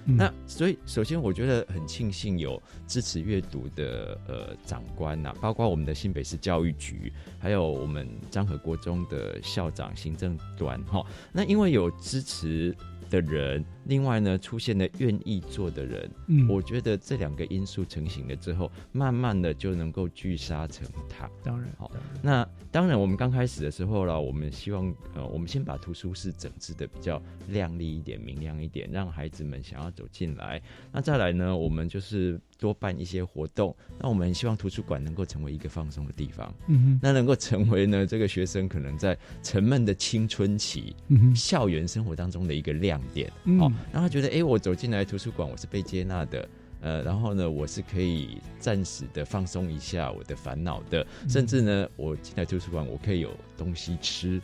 [0.06, 11.04] 那所以，首先我觉得很庆幸有支持阅读的呃长官呐，包括我们的新北市教育局，还有我们张和国中的校长、行政端哈。
[11.32, 12.76] 那因为有支持
[13.10, 13.66] 的人。
[13.86, 21.30] 另外呢，出现了愿意做的人，嗯，我觉得这两个因素成型了之后，慢慢的就能够聚沙成塔。
[21.44, 30.62] 当然，好，那当然，我们刚开始的时候呢，我们希望呃，我们先把图书室整治的比较亮丽一点、明亮一点，让孩子们想要走进来。
[30.92, 33.76] 那再来呢，我们就是多办一些活动。
[34.00, 40.96] 那我们希望图书馆能够成为一个放松的地方，嗯哼那能够成为呢这个学生可能在沉闷的青春期、
[41.36, 43.73] 校园生活当中的一个亮点，嗯。
[43.92, 46.50] 让他觉得，哎，我走进来图书馆，我是被接纳的，
[46.82, 54.42] 呃，然后呢，我是可以暂时的放松一下我的烦恼的，甚至呢，我进来图书馆，我可以有东西吃，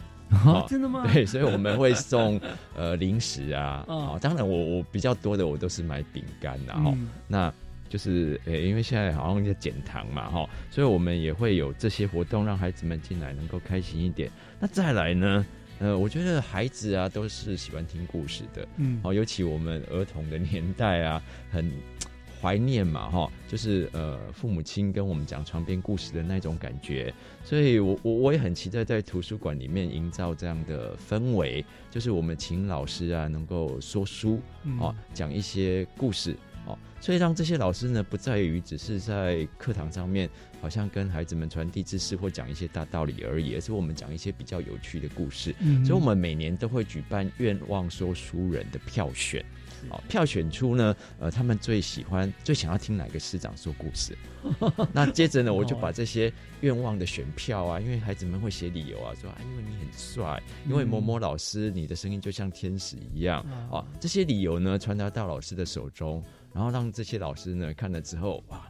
[0.68, 1.04] 真的吗？
[1.12, 2.40] 对，所以我们会送
[2.76, 6.94] 呃零食啊，啊，当然我我比较多的我都是买饼干的哈，
[7.28, 7.54] 那
[7.90, 14.30] 就是呃，因为现在好像在减糖嘛，哈，所以我们也会有这些活动，让孩子们进来能够开心一点。
[14.60, 15.44] 那再来呢，
[15.80, 21.72] 呃，我觉得孩子啊都是喜欢听故事的，嗯，哦，尤其我们儿童的年代啊，很。
[22.42, 27.14] 怀念嘛，哈，就是呃，父母亲跟我们讲床边故事的那种感觉，
[27.44, 34.40] 所以我我我也很期待在图书馆里面营造这样的氛围，就是我们请老师啊能够说书，
[34.80, 36.34] 哦，讲一些故事，
[36.66, 40.30] 哦，所以让这些老师呢不在于只是在课堂上面
[40.62, 45.53] 好像跟孩子们传递知识或讲一些大道理而已，而是我们讲一些比较有趣的故事，
[45.86, 49.43] 所以我们每年都会举办愿望说书人的票选。
[49.89, 54.14] 哦，票选出呢，呃，他们最喜欢、最想要听哪个师长说故事。
[54.91, 63.41] 那接着呢，我就把这些愿望的选票啊，因为孩子们会写理由啊，说啊，因为你很帅，因为某某老师你的声音就像天使一样
[63.72, 66.22] 啊，这些理由呢传达到老师的手中，
[66.53, 68.70] 然后让这些老师呢看了之后，哇。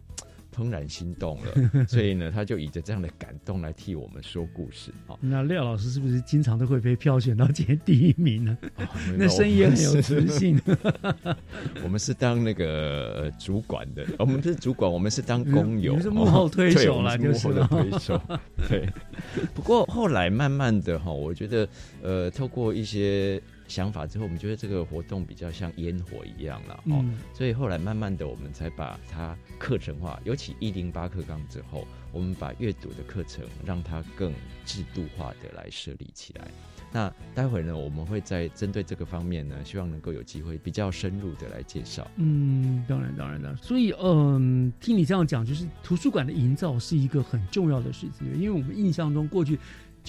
[0.59, 4.91] 怦然心动了， 所以呢，他就以着这样的感动来替我们说故事。
[5.07, 8.57] 好，那廖老师是不是经常都会被票选到今天第一名呢？
[9.17, 10.59] 那声音也很有磁性。
[11.83, 18.21] 我们是当那个主管的，我们不是主管，我们是当工友，是幕后推手了，就是幕后的推手。
[18.67, 18.87] 对。
[19.53, 21.67] 不过后来慢慢的哈，我觉得
[22.01, 23.41] 呃，透过一些。
[23.69, 30.19] 想法之后，我们觉得这个活动比较像烟火一样了哦，所以后来慢慢的，我们才把它课程化。
[30.25, 34.33] 尤其一零八课纲之后，我们把阅读的课程让它更
[34.65, 36.47] 制度化的来设立起来。
[36.91, 42.09] 那待会呢，我们会在针对这个方面呢，希望能够有机会比较深入的来介绍。
[42.15, 43.55] 嗯，当然，当然的。
[43.57, 49.59] 所以，嗯，听你这样讲，就是图书馆的营造是一个很重要的事情，因为我们印象中过去。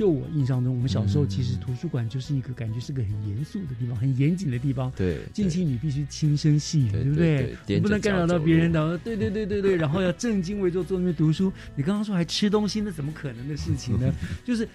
[0.01, 4.91] 就我印象中，我们小时候其实图书馆就是一个感觉是个很严肃的地方，很严谨的地方。
[4.97, 7.55] 对，进去你必须轻声细语，对不对？
[7.67, 8.97] 你不能干扰到别人的。
[8.97, 11.53] 对对对对对，然后要正襟危坐坐那边读书。
[11.77, 14.11] 你刚刚说还吃东西，那怎么可能的事情呢？
[14.43, 14.67] 就是，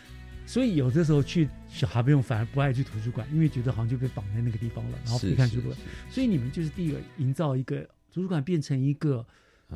[0.45, 5.75] 所以有的时候去小孩不用，反而不爱去图书馆，因为觉得好像就被绑在那个地方了，然后不看书了。
[6.07, 7.77] 所以你们就是第一个营造一个
[8.13, 9.25] 图书馆变成一个。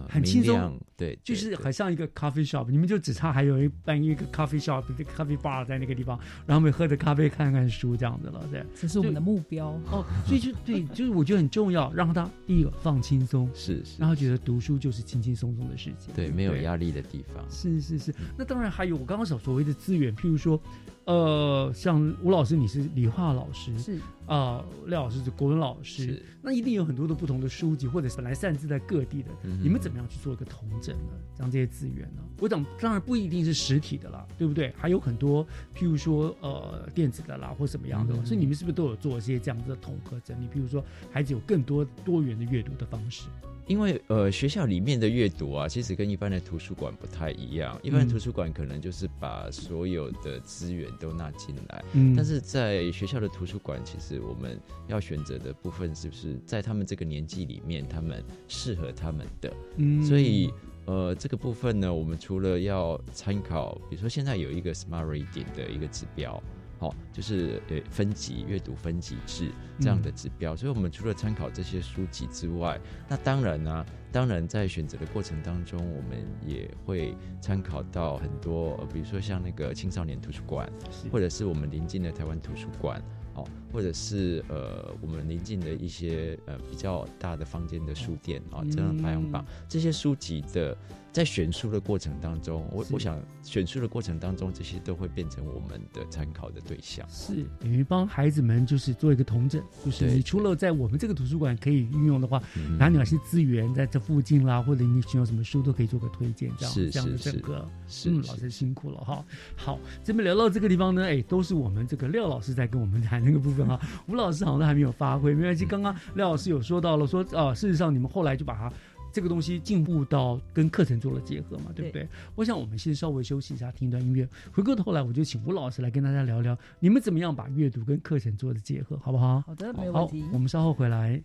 [0.08, 9.70] 很轻松，对，就是很像一个 coffee shop，你们就只差还有一办一个 coffee shop，一个 coffee bar 在那个地方，然后我们喝着咖啡看看书这样子了，对，这是我们的目标。
[9.92, 10.06] 哦。
[10.26, 18.14] 所以就对，就是我觉得很重要，让他第一个放轻松，是，是然后觉得读书就是轻轻松松的事情，对，没有压力的地方，是是是。
[18.38, 20.62] 那当然还有我刚刚所所谓的资源，譬如说。
[21.10, 29.30] 呃，像吴老师，你是理化老师，是啊，廖老师是国文老师，那一定有很多的不同的书籍，或者是本来擅自在各地的，
[29.60, 31.14] 你们怎么样去做一个统整呢？
[31.34, 32.22] 将这些资源呢？
[32.40, 34.72] 我讲当然不一定是实体的啦，对不对？
[34.78, 35.44] 还有很多，
[35.76, 40.46] 譬如说呃电子的啦，或什么样的，所以你们是不是都有做一些这样子的统合整理？
[40.46, 43.24] 譬如说孩子有更多多元的阅读的方式。
[43.66, 47.80] 因为呃，学校里面的阅读啊，其实跟一般的图书馆不太一样。
[47.84, 59.54] 一般图书馆可能就是把所有的资源都纳进来，嗯，但是在学校的图书馆，其实我们要选择的部分，是不是在他们这个年纪里面，他们适合他们的？
[59.78, 60.52] 嗯，所以
[60.86, 66.42] 呃，这个部分呢，我们除了要参考，比如说现在有一个 Smart Reading 的一个指标。
[66.80, 69.52] 好，就是呃分级阅读分级制
[69.82, 80.72] 这样的指标，所以我们除了参考这些书籍之外，那当然呢，当然在选择的过程当中，我们也会参考到很多，比如说像那个青少年图书馆，
[81.12, 83.04] 或者是我们临近的台湾图书馆，
[83.36, 90.78] 哦，或者是呃我们临近的一些呃比较大的房间的书店啊，这样排行榜，这些书籍的。
[91.12, 97.04] 在选书的过程当中，我我想选书的过程当中，这些都会变成我们的参考的对象。
[97.10, 102.40] 是等于帮孩子们就是做一个同整，就是你除了在我们这个图书馆可以运用的话，
[102.78, 107.68] 哪里哪些资源在这附近啦，或者你需要什么书都可以做个推荐，这样这样的整个。
[108.06, 109.26] 嗯，老师辛苦了哈。
[109.56, 113.80] 好，这边聊到这个地方呢，哎，都是我们这个廖老师在跟我们谈那个部分哈。
[114.08, 115.66] 吴老师好像都还没有发挥，没关系。
[115.66, 118.72] 刚刚廖老师有说到了，说啊，事实上你们后来就把它。
[119.12, 122.08] 这个东西进步到跟课程做了结合嘛，对不对？
[122.36, 124.30] 我想我们先稍微休息一下，听一段音乐。
[124.52, 129.42] 回过头来，我就请吴老师来跟大家聊聊，你们怎么样把阅读跟课程做的结合，好不好？
[129.42, 130.24] 好的，没问题。
[130.32, 131.20] 我们稍后回来。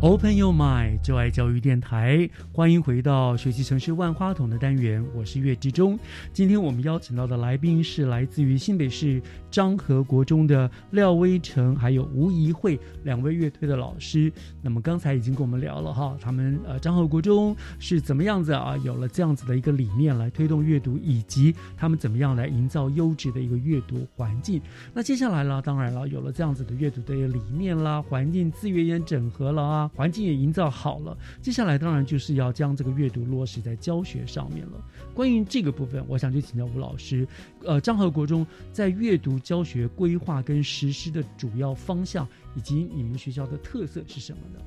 [0.00, 5.98] Open Your Mind，就爱教育电台，欢迎回到学习城市万花筒的单元，我是岳志忠。
[6.32, 9.20] 今天我们邀请到的来宾是来自于新北市
[9.50, 14.32] 漳和国中的廖威成，还有吴怡慧两位乐队的老师。
[14.62, 24.62] 那么刚才已经跟我们聊了哈，他们呃漳和国中是怎么样子啊，有了这样子的一个理念来推动阅读，以及他们怎么样来营造优质的一个阅读环境。
[24.94, 29.87] 那接下来呢，当然了，有了这样子的阅读的理念啦，环境资源也整合了啊。
[29.94, 34.72] 环境也营造好了，接下来当然就是要将这个阅读落实在教学上面了。
[35.14, 37.26] 关于这个部分，我想就请教吴老师，
[37.64, 44.60] 呃，张和国中在阅读教学规划跟实施的主要方向，以及你们学校的特色是什么呢？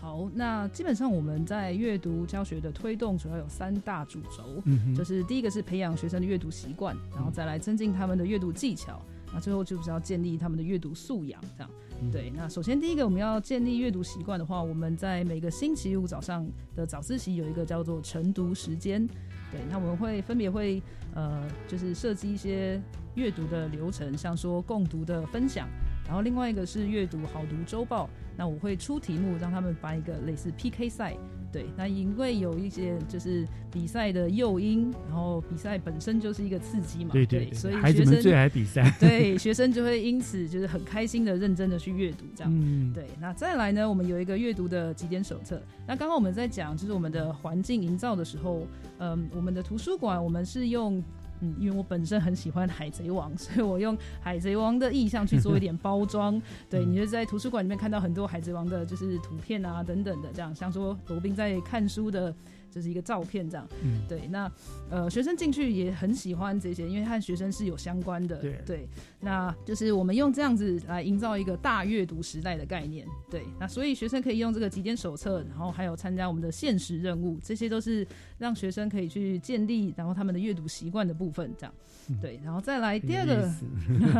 [0.00, 4.62] 好，那基本上我们在阅读教学的推动主要有三大主轴，
[4.94, 9.00] 就是第一个是培养学生的阅读习惯，然后再来增进他们的阅读技巧，
[9.34, 11.70] 那最后就是要建立他们的阅读素养，这样。
[12.12, 19.06] 对，那首先第一个我们要建立阅读习惯的话，我们在每个星期五早上的早自习有一个叫做晨读时间。
[19.50, 20.82] 对，那我们会分别会
[21.14, 22.80] 呃，就是设计一些
[23.14, 25.68] 阅读的流程，像说共读的分享，
[26.06, 28.08] 然后另外一个是阅读好读周报。
[28.36, 31.16] 那我会出题目，让他们办一个类似 PK 赛。
[31.54, 42.52] 对，那因为有一些就是比赛的诱因，然后比赛本身就是一个刺激嘛，对对，所以孩子们最爱比赛， 对，学生就会因此就是很开心的、认真的去阅读这样。
[42.52, 43.06] 嗯，对。
[43.20, 45.62] 那再来呢，我们有一个阅读的几点手册。
[45.86, 48.66] 那刚刚我们在讲就是我们的环境营造的时候，
[48.98, 51.00] 嗯，我们的图书馆我们是用。
[51.44, 56.40] 嗯，因为我本身很喜欢海贼王， 所以我用海贼王的意象去做一点包装。
[56.70, 62.34] 对，你就在图书馆里面看到很多海贼王的，就是图片啊等等的，这样像说罗宾在看书的。
[62.74, 64.50] 就是一个照片这样，嗯，对，那
[64.90, 68.60] 呃，学生进去也很喜欢这些，因为和学生是有相关的，对。
[68.66, 68.88] 对，
[69.20, 78.04] 那就是我们用这样子来营造一个大阅读时代的概念，对，那所以学生可以用这个几点手册，然后还有参加我们的现实任务，这些都是
[78.38, 81.74] 让学生可以去建立，然后他们的阅读习惯的部分，这样，
[82.20, 83.50] 对，然后再来第二个，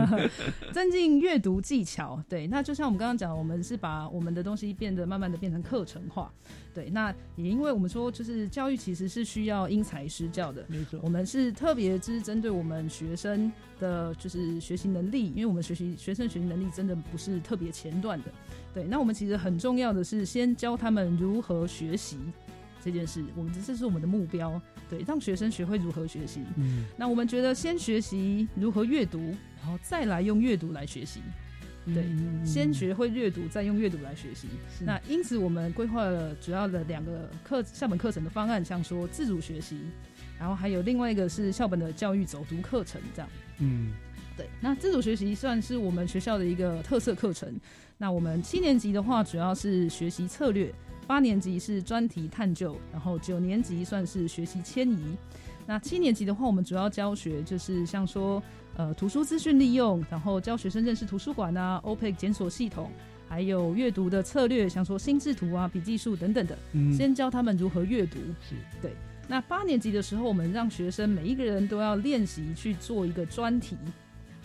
[0.73, 6.33] 增进阅读技巧，对，那就像我们刚刚讲，我们是把我们的东西变得慢慢的变成课程化。
[6.73, 10.65] 对，那也因为我们说，就是教育其实是需要因材施教的。
[10.67, 18.33] 没错，我们是特别是针对我们学生的，就是学习能力，因为我们学习学生学习能力真的不是特别前段的。
[18.73, 22.19] 对，那我们其实很重要的是先教他们如何学习
[22.83, 24.61] 这件事，我们这是我们的目标。
[24.95, 26.41] 对，让学生学会如何学习。
[26.57, 31.21] 嗯，那我们觉得先学习如何阅读，然后再来用阅读来学习。
[31.87, 32.05] 对，
[32.47, 34.49] 先学会阅读，再用阅读来学习。
[34.81, 39.79] 那因此，我们规划了主要的两个课校本课程的方案，像说自主学习，
[40.39, 43.29] 然后还有另外一个是校本的教育走读课程，这样。
[43.59, 43.93] 嗯，
[44.35, 44.49] 对。
[44.63, 47.55] 那自主学习算是我们学校的一个特色课程。
[47.99, 50.69] 那我们七年级的话，主要是学习策略；
[51.05, 55.17] 八年级是专题探究；然后九年级算是学习迁移。
[55.67, 58.43] 那七年级的话，我们主要教学就是像说。
[58.77, 62.91] 呃，图书资讯利用，然后教学生认识图书馆啊，OPEC 检索系统，
[63.29, 66.59] 还有阅读的策略，像说心智图啊、笔记术等等的，
[66.93, 68.19] 先教他们如何阅读。
[68.49, 68.93] 是对。
[69.29, 73.77] 那八年级的时候，我们让学生每一个人都要练习去做一个专题。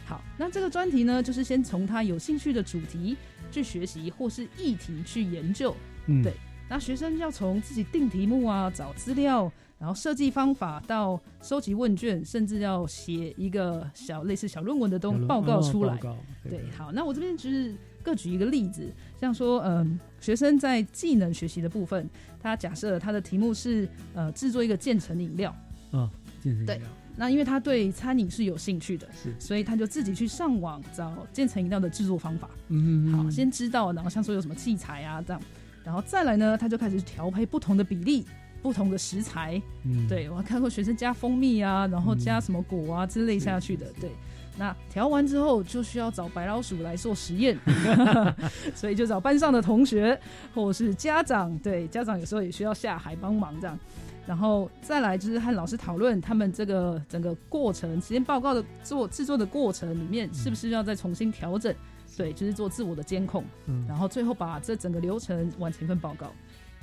[0.05, 3.17] 好，那这个专题呢，就是先从他有兴趣的主题
[3.51, 5.75] 去学习，或是议题去研究。
[6.05, 6.33] 嗯，对。
[6.69, 9.51] 那学生要从自己定题目啊，找资料。
[9.79, 15.97] 然后设计方法到收集问卷，甚至要写一个小类似小论文的东报告出来。
[16.43, 22.09] 对，好，那我这边就是各举一个例子，像说，嗯，学生在技能学习的部分，
[22.41, 25.55] 他假设他的题目是呃制作一个渐层饮料。
[25.91, 26.11] 啊，
[26.41, 26.89] 渐层饮料。
[27.15, 32.49] 那因为他对餐饮是有兴趣的，是，所以他就自己去上网找渐层饮料的制作方法。
[32.67, 35.41] 嗯，好，先知道，然后像说有什么器材啊这样，
[35.89, 38.23] 然后再来呢，他就开始调配不同的比例。
[38.61, 44.11] 不同的食材，嗯，对我还看过学生加蜂蜜啊，然后加什么果啊之类下去的，对。
[44.57, 47.57] 那调完之后就需要找白老鼠来做实验，
[48.75, 50.19] 所以就找班上的同学
[50.53, 53.79] 或者是家长，对，家长有时候也需要下海帮忙这样。
[54.27, 61.73] 然后再来就是和老师讨论他们这个整个过程实验报告的做制作的过程里面是不是要再重新调整，
[62.19, 66.33] 对，就是做自我的监控，嗯，然后最后把这整个流程完成一份报告。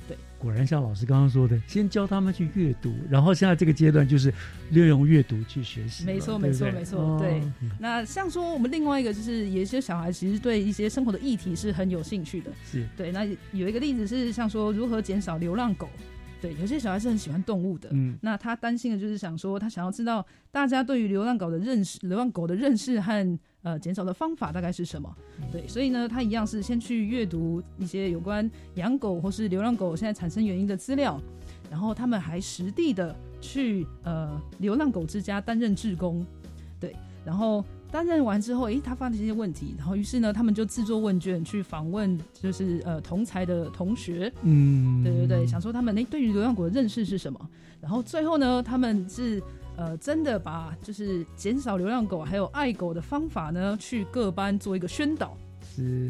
[0.07, 4.33] 对，果然像老师刚刚说的，先教他们去阅读，然后现在这个阶段就是
[4.71, 6.05] 利用阅读去学习。
[6.05, 7.19] 没错，没错，没错。
[7.19, 7.39] 对，
[7.79, 12.49] 那像说我们另外一个就是，有些小孩其实对一些生活的议题是很有兴趣的。
[12.65, 15.87] 是对，那有一个例子是像说如何减少流浪狗。
[16.41, 17.89] 对，有些小孩是很喜欢动物的。
[17.91, 23.39] 嗯，那他担心的就是想说，他想要知道大家对于流浪狗的认识，流浪狗的认识和。
[23.67, 25.13] 呃减少的方法大概是什么？
[25.51, 31.19] 对，所以呢，他一样是先去阅读一些有关养狗或是流浪狗现在产生原因的资料，
[31.69, 36.25] 然后他们还实地的去呃流浪狗之家担任志工，
[36.79, 36.95] 对，
[37.25, 37.63] 然后。
[37.89, 47.39] 担任完之后，诶，他发现一些问题，然后于是呢，他们就制作问卷去访问，就是呃同才的同学，嗯，对对对，想说他们诶对于流浪狗的认识是什么，
[47.79, 49.41] 然后最后呢，他们是
[49.77, 55.37] 呃真的把就是减少流浪狗还有爱狗的方法呢，去各班做一个宣导。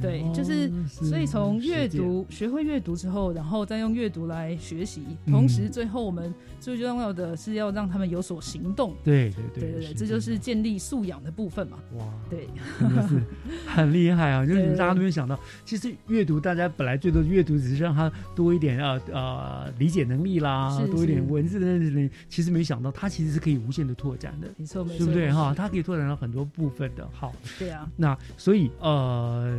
[0.01, 8.95] 对，就是所以从阅读学会阅读之后，然后再用阅读来学习，同时最后我们最重要的是要让他们有所行动。
[9.03, 11.78] 对对对对对，这就是建立素养的部分嘛。
[11.97, 12.47] 哇，对，
[12.80, 13.22] 真的是
[13.68, 14.45] 很厉害啊！
[14.45, 25.53] 就是大家都没有想到，其实阅读大家本来最多阅读只是让他多一点呃呃理解能力啦，多一点文字的认识能力，其实没想到他其实是可以无限的拓展的，没错没错，对不对哈？
[25.55, 27.07] 它可以拓展到很多部分的。
[27.11, 29.57] 好，对啊，那所以呃。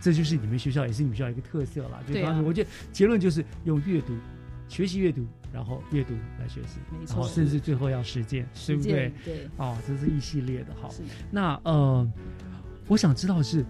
[0.00, 2.02] 这就是你们学校，也是你们学校一个特色了。
[2.06, 4.14] 对啊，我觉得结论就是用阅读
[4.68, 9.12] 学习阅读，然后阅读来学习，没错，甚至最后要实践，对不对？
[9.24, 10.74] 对，哦，这是一系列的。
[10.80, 10.92] 好，
[11.30, 12.06] 那呃，
[12.86, 13.64] 我想知道是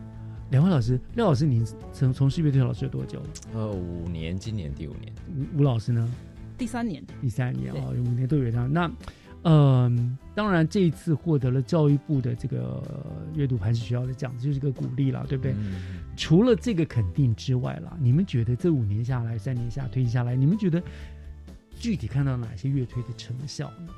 [0.51, 3.23] 两位老师，廖老师，您从从事乐队老师有多久？
[3.53, 5.13] 呃，五年，今年第五年。
[5.55, 6.09] 吴吴老师呢？
[6.59, 7.03] 第三年。
[7.21, 8.67] 第三年啊，五年都有他。
[8.67, 8.91] 那
[9.45, 12.83] 嗯，当然，这一次获得了教育部的这个
[13.35, 15.55] 阅读磐石学校的奖，就是个鼓励了，对不对？
[16.17, 20.83] 除了这个肯定之外啦，你们觉得这五年下来、三年下推下来，你们觉得
[21.79, 23.93] 具体看到哪些乐推的成效呢？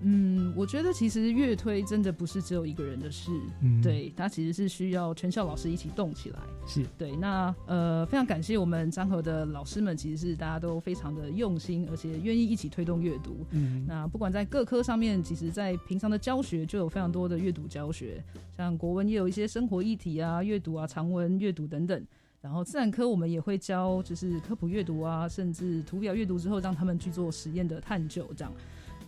[0.00, 3.30] 嗯，我觉得其实乐推真的不是只有一个人的事，
[3.62, 6.38] 嗯，对，它其实是需要全校老师一起动起来。
[6.66, 13.46] 是对，那呃，非常感谢我们张和的老师们，其实是大家都非常的用心，而且愿意一起推动阅读。
[13.52, 18.22] 嗯，那不管在各科上面，其实在平常的教学就有非常多的阅读教学，
[18.56, 22.06] 像国文也有一些生活议题啊、阅读啊、长文阅读等等。
[22.42, 28.52] 然后自然科我们也会教，就是科普阅读啊，甚至图表阅读之后，让他们去做实验的探究，这样，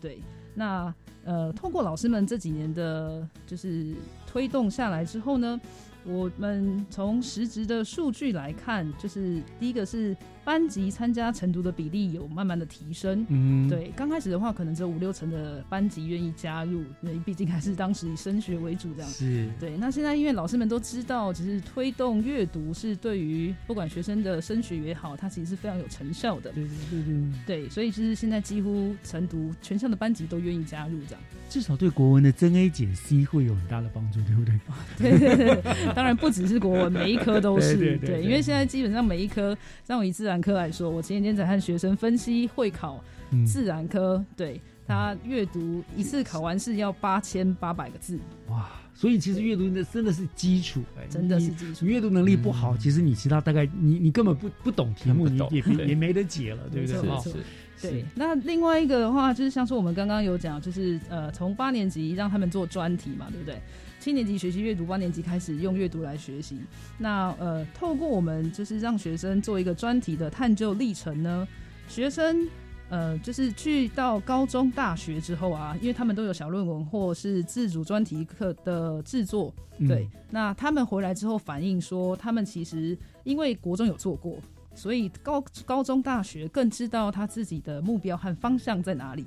[0.00, 0.20] 对。
[0.54, 0.92] 那
[1.24, 3.94] 呃，通过老师们这几年的，就是
[4.26, 5.60] 推动下来之后呢。
[6.04, 10.16] 我们从实质的数据来看，就是第一个是
[10.48, 13.22] 班级参加晨读的比例有慢慢的提升。
[13.28, 19.10] 嗯，对，刚开始的话，可能只有五六成的班级愿意加入，因为毕竟还是当时以升学为主这样。
[19.10, 19.76] 是，对。
[19.76, 26.50] 那现在因为老师们都知道，其实推动阅读是对于不管学生的升学也好，它其实是非常有成效的。
[26.52, 27.58] 对对对对。
[27.64, 31.22] 对，所以就是现在几乎晨读全校的班级都愿意加入这样。
[31.50, 34.58] 至少对国文的增 A 减 C 会有很大的帮助，对不对？
[34.96, 35.94] 对对对。
[35.94, 39.54] 当然不只是国文，每一科都是 对，因为现在基本上每一科，
[39.86, 43.02] 像我以自然科来说，我前几天在和学生分析会考
[43.46, 48.18] 自然科，对他阅读一次考完试要八千八百个字，
[48.48, 48.68] 哇！
[48.94, 51.86] 所以其实阅读的真的是基础，哎，真的是基础。
[51.86, 56.96] 阅读能力不好，其实你其他大概你你根本不不懂题目，你也也没得解了，对不对？
[57.22, 57.36] 是是。
[57.80, 63.60] 对，那另外一个的话，就是像说我们刚刚有讲，就是呃，从八年级让他们做专题嘛，对不对？
[64.08, 66.58] 七年级学习阅读，八年级开始用阅读来学习。
[66.96, 71.46] 那呃，透过我们就是让学生做一个专题的探究历程呢，
[71.88, 72.48] 学生
[72.88, 79.52] 呃，就是去到高中、大学之后啊，因为他们都有小论文或是自主专题课的制作，
[79.86, 84.38] 对，那他们回来之后反映说，他们其实因为国中有做过，
[84.74, 89.26] 所以高高中、大学更知道他自己的目标和方向在哪里。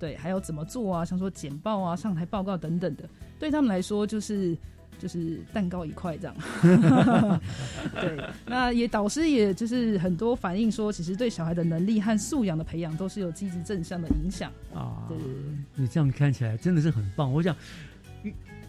[0.00, 1.04] 对，还有怎么做啊？
[1.04, 3.04] 像说简报啊、上台报告等等的，
[3.38, 4.56] 对他们来说就是
[4.98, 6.34] 就是蛋糕一块这样。
[8.00, 15.04] 对，那也导师也就是很多反映说，其实对小孩的能力和素养的培养都是有积极正向的影响啊。
[15.06, 15.18] 对，
[15.74, 17.30] 你这样看起来真的是很棒。
[17.32, 17.54] 我想。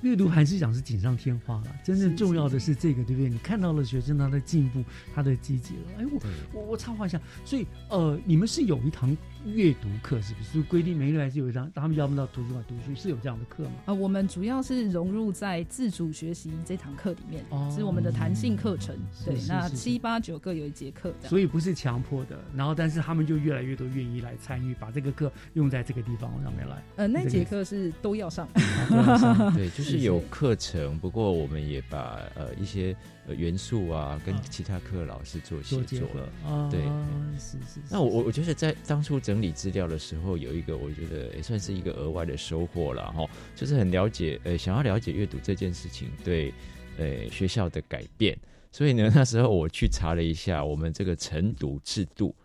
[0.02, 3.30] 阅读还是讲是锦上添花了，真正重要的是这个，对不对？
[3.30, 5.82] 你看到了学生他的进步，他的积极了。
[6.00, 6.20] 哎，我
[6.54, 9.16] 我我插话一下，所以呃，你们是有一堂
[9.46, 10.62] 阅读课，是不是？
[10.64, 13.72] 规定每个人还是有一堂，他们要不到图书馆读书，是有这样的课吗？
[13.86, 18.98] 啊，我们主要是融入在自主学习这堂课里面，是我们的弹性课程。
[19.24, 22.40] 对，那七八九个有一节课，所以不是强迫的。
[22.56, 26.84] 然后，但是他们就越来越多愿意来参与，把这个课用在这个地方上面来。
[26.96, 28.48] 呃，那节课是都要上，
[29.56, 29.92] 对，就是。
[29.92, 32.96] 是有课程，不过我们也把呃一些
[33.34, 36.70] 元素啊跟其他课老师做协作了。
[36.70, 36.82] 对，
[37.40, 37.80] 是是。
[37.90, 43.26] 那我我觉得在当初整理资料的时候，有一个我觉得也算是一个额外的收获了哈，
[43.56, 46.54] 就是很了解呃想要了解阅读这件事情对
[46.98, 48.38] 呃学校的改变。
[48.72, 52.36] 所以呢，那时候我去查了一下我们这个晨读制度，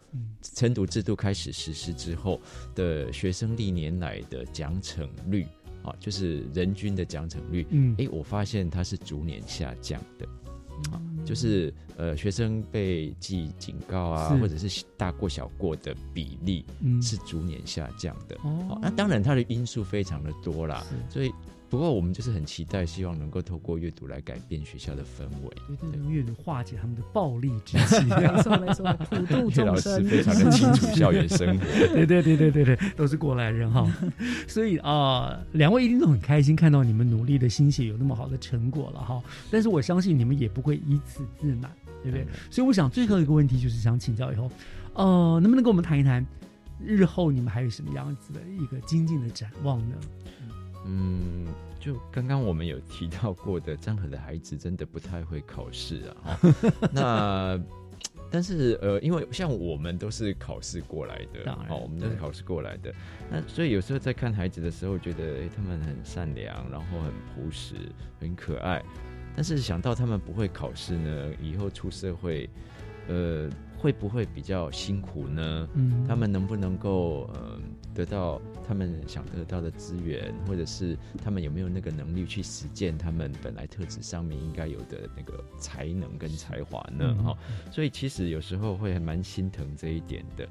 [0.43, 2.41] 晨读制度开始实施之后
[2.74, 5.47] 的学生历年来的奖惩率。
[5.82, 10.26] 啊，就是人均的奖惩率，嗯，哎，我发现它是逐年下降的。
[10.93, 16.64] 啊，就是呃，学生被记警告啊，或者是大过小过的比例
[17.03, 18.37] 是逐年下降的。
[18.43, 21.33] 哦，那当然它的因素非常的多啦，所以。
[21.77, 28.03] 不过我们就是很期待，希望能够透过阅读来改变学校的氛围，对，用阅读化解他们的暴力之气。
[28.07, 31.64] 没错没错，普度众生，非常的清楚校园生活。
[31.93, 33.87] 对对对对对对，都是过来人哈。
[34.49, 39.22] 所以啊，两位一定都很开心看到你们努力的心血有那么好的成果了哈。
[39.51, 41.70] 但是我相信你们也不会以此自满，
[42.03, 42.27] 对不对？
[42.51, 44.51] 所以我想最后一个问题就是想请教以后，
[44.95, 46.24] 呃，能不能跟我们谈一谈
[46.83, 49.97] 日后你们还有什么样子的一个精进的展望呢？
[50.89, 51.47] 嗯，
[51.87, 56.37] 就刚刚我们有提到过的，张和的孩子真的不太会考试啊。
[56.93, 57.61] 那
[58.28, 62.93] 但是呃，因为像我们都是考试过来的，哦，我们都是考试过来的。
[63.30, 67.76] 那所以有时候在看孩子的时候，觉得他们很善良，然后很朴实，
[68.18, 68.82] 很可爱。
[69.37, 72.51] 但是想到他们不会考试呢，以后出社会，
[73.07, 73.49] 呃。
[73.78, 75.68] 会不会比较辛苦呢？
[75.74, 77.61] 嗯，他们能不能够呃
[77.95, 87.14] 得到他们想得到的资源，或者是他们有没有那个能力去实践他们本来特质上面应该有的那个才能跟才华呢？
[87.23, 87.39] 哈，
[87.71, 90.49] 所以其实有时候会蛮心疼这一点的。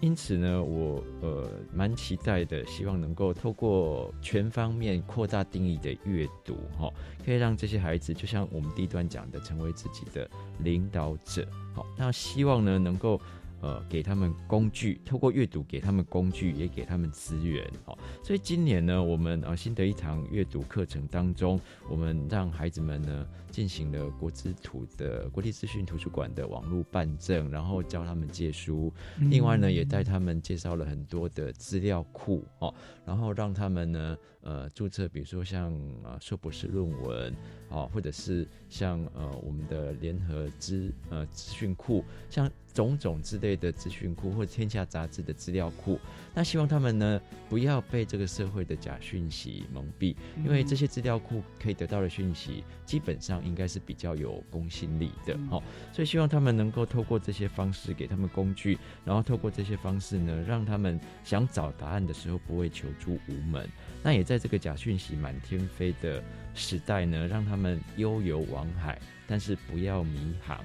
[0.00, 6.92] 因此呢，我呃蛮期待的，希望能够透过全方面扩大定义的阅读，哈，
[7.24, 10.28] 可以让这些孩子，就像我们第一段讲的，成为自己的
[10.60, 11.46] 领导者。
[11.74, 13.20] 好，那希望呢能够。
[13.64, 17.66] 呃，给他们工具，透过阅读给他们工具，也给他们资源。
[17.82, 21.58] 好，所以今年呢，我们啊新的一堂阅读课程当中，
[21.88, 28.92] 我们让孩子们呢进行了国资图的国立资讯图书馆的网络办证，然后教他们借书。
[29.30, 32.74] 另外呢，也带他们介绍了很多的资料库哦，
[33.06, 37.32] 然后让他们呢呃注册，比如说像呃硕博士论文
[37.70, 42.50] 啊，或者是像呃我们的联合资呃资讯库，像。
[42.74, 45.96] 种种之类的资讯库或者天下杂志的资料库，
[46.34, 63.68] 那希望他们呢不要被这个社会的假讯息蒙蔽，因为这些资料库可以得到的讯息基本上应该是比较有公信力的，好，所以希望他们能够透过这些方式给他们工具，然后透过这些方式呢，让他们想找答案的时候不会求助无门。
[64.02, 66.22] 那也在这个假讯息满天飞的
[66.54, 70.58] 时代呢，让他们悠游往海，但是不要迷航。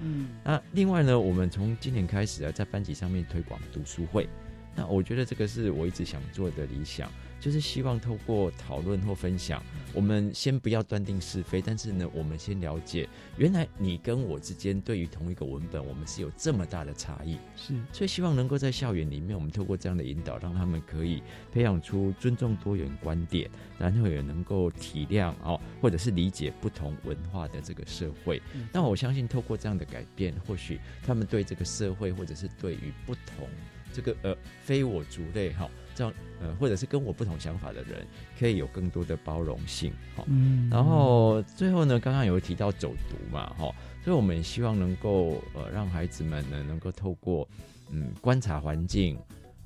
[0.00, 4.26] 嗯，那另外呢，我们从今年开始啊，在班级上面推广读书会，
[4.74, 7.10] 那我觉得这个是我一直想做的理想。
[7.44, 17.36] 就是希望透过讨论或分享，我们先不要断定是非，但是呢，我们先了解，原来你跟我之间对于同一个文本，我们是有这么大的差异。
[17.54, 21.22] 是，所以希望能够在校园里面，我们透过这样的引导，让他们可以
[21.52, 28.40] 培养出尊重多元观点，然后也能够体谅哦，或者是理解不同文化的这个社会。
[28.72, 33.46] 那我相信，透过这样的改变，或许他们对这个社会，或者是对于不同
[33.92, 35.68] 这个呃非我族类哈。
[35.94, 38.06] 这样，呃，或者是跟我不同想法的人，
[38.38, 40.24] 可以有更多的包容性，哈。
[40.26, 40.68] 嗯。
[40.70, 43.72] 然后最后呢，刚刚有提到走读嘛，哈，
[44.02, 47.48] 所以我们也希望能够，呃，让孩子们呢，能够透过，
[47.90, 49.16] 嗯，观察环境，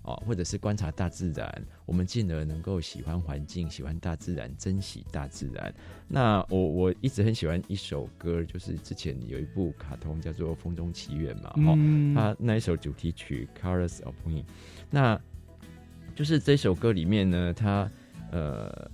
[0.03, 5.75] 哦，或者是观察大自然，我们进而能够喜欢环境，喜欢大自然，珍惜大自然。
[6.07, 11.75] 那我我一直很喜欢一首歌，就是之前有一部卡通叫做《风中奇缘》嘛，哈，
[12.15, 14.41] 它那一首主题曲《Colors of Me》，
[14.91, 15.19] 那。
[16.19, 17.89] 就是这首歌里面呢，他
[18.33, 18.91] 呃，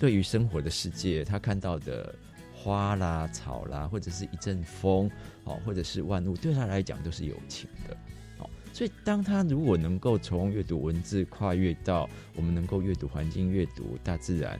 [0.00, 2.12] 对于生活的世界，他看到的
[2.52, 5.08] 花啦、草啦，或者是一阵风，
[5.44, 7.96] 哦，或者是万物，对他来讲都是友情的，
[8.38, 8.50] 哦。
[8.72, 14.58] 所以，当他如果能够从阅读文字跨越到我们能够阅读环境、阅读大自然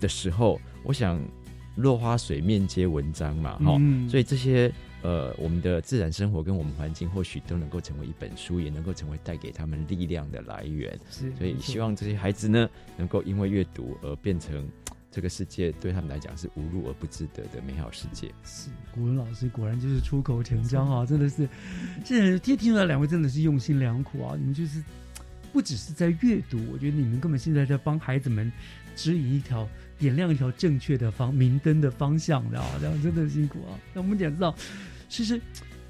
[0.00, 1.22] 的时候，我想
[1.76, 3.80] 落花水面皆文章嘛，哈。
[4.10, 4.72] 所以这些。
[5.02, 10.98] 呃，我们的自然生活跟我们环境，或许都能够成为一本书，也能够成为带给他们力量的来源。
[11.10, 14.68] 是，所以希望这些孩子呢，能够因为阅读而变成
[15.10, 18.32] 这个世界对他们来讲是无路而不自得的美好世界。
[18.44, 21.48] 是，古文老师果然就是出口成章啊，真的是。
[22.04, 24.34] 现在听听出来，两位真的是用心良苦啊！
[24.36, 24.82] 你们就是
[25.52, 28.52] 不只是在阅读，我觉得你们根本现在在帮孩子们
[28.94, 29.68] 指引一条、
[29.98, 32.64] 点亮一条正确的方明灯的方向知道！
[32.80, 33.78] 这样真的辛苦啊！
[33.94, 34.54] 那我们讲知道。
[35.08, 35.40] 其实，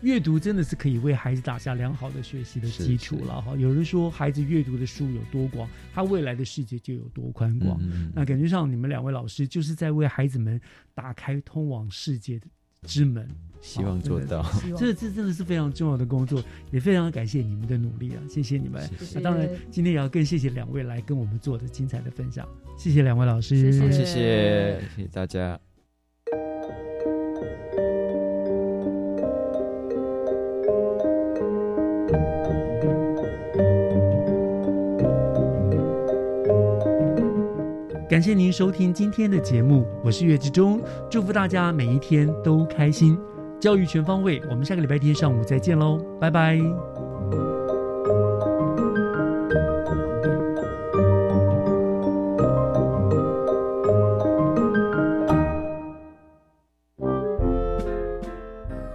[0.02, 3.56] 阅读真的是可以为孩子打下良好的学习的基础了哈。
[3.56, 7.80] 有人说，孩子阅读的书有多广，他未来的世界就有多宽广。
[8.14, 10.60] 那感觉上，你们两位老师就是在为孩子们
[10.94, 12.46] 打开通往世界的
[12.86, 13.28] 之门。
[13.62, 14.46] 希望做到，
[14.78, 18.22] 这这真的是非常重要的工作，也非常感谢你们的努力啊！
[18.28, 18.88] 谢谢你们。
[19.12, 22.46] 那当然，今天也要更谢谢两位来跟我们做的精彩的分享，
[22.78, 24.04] 谢谢两位老师，谢谢谢
[24.94, 25.58] 谢大家。
[38.16, 43.14] 感谢您收听今天的节目，我是岳志忠，祝福大家每一天都开心。
[43.60, 46.58] 教育全方位，我们下个礼拜天上午再见喽，拜拜。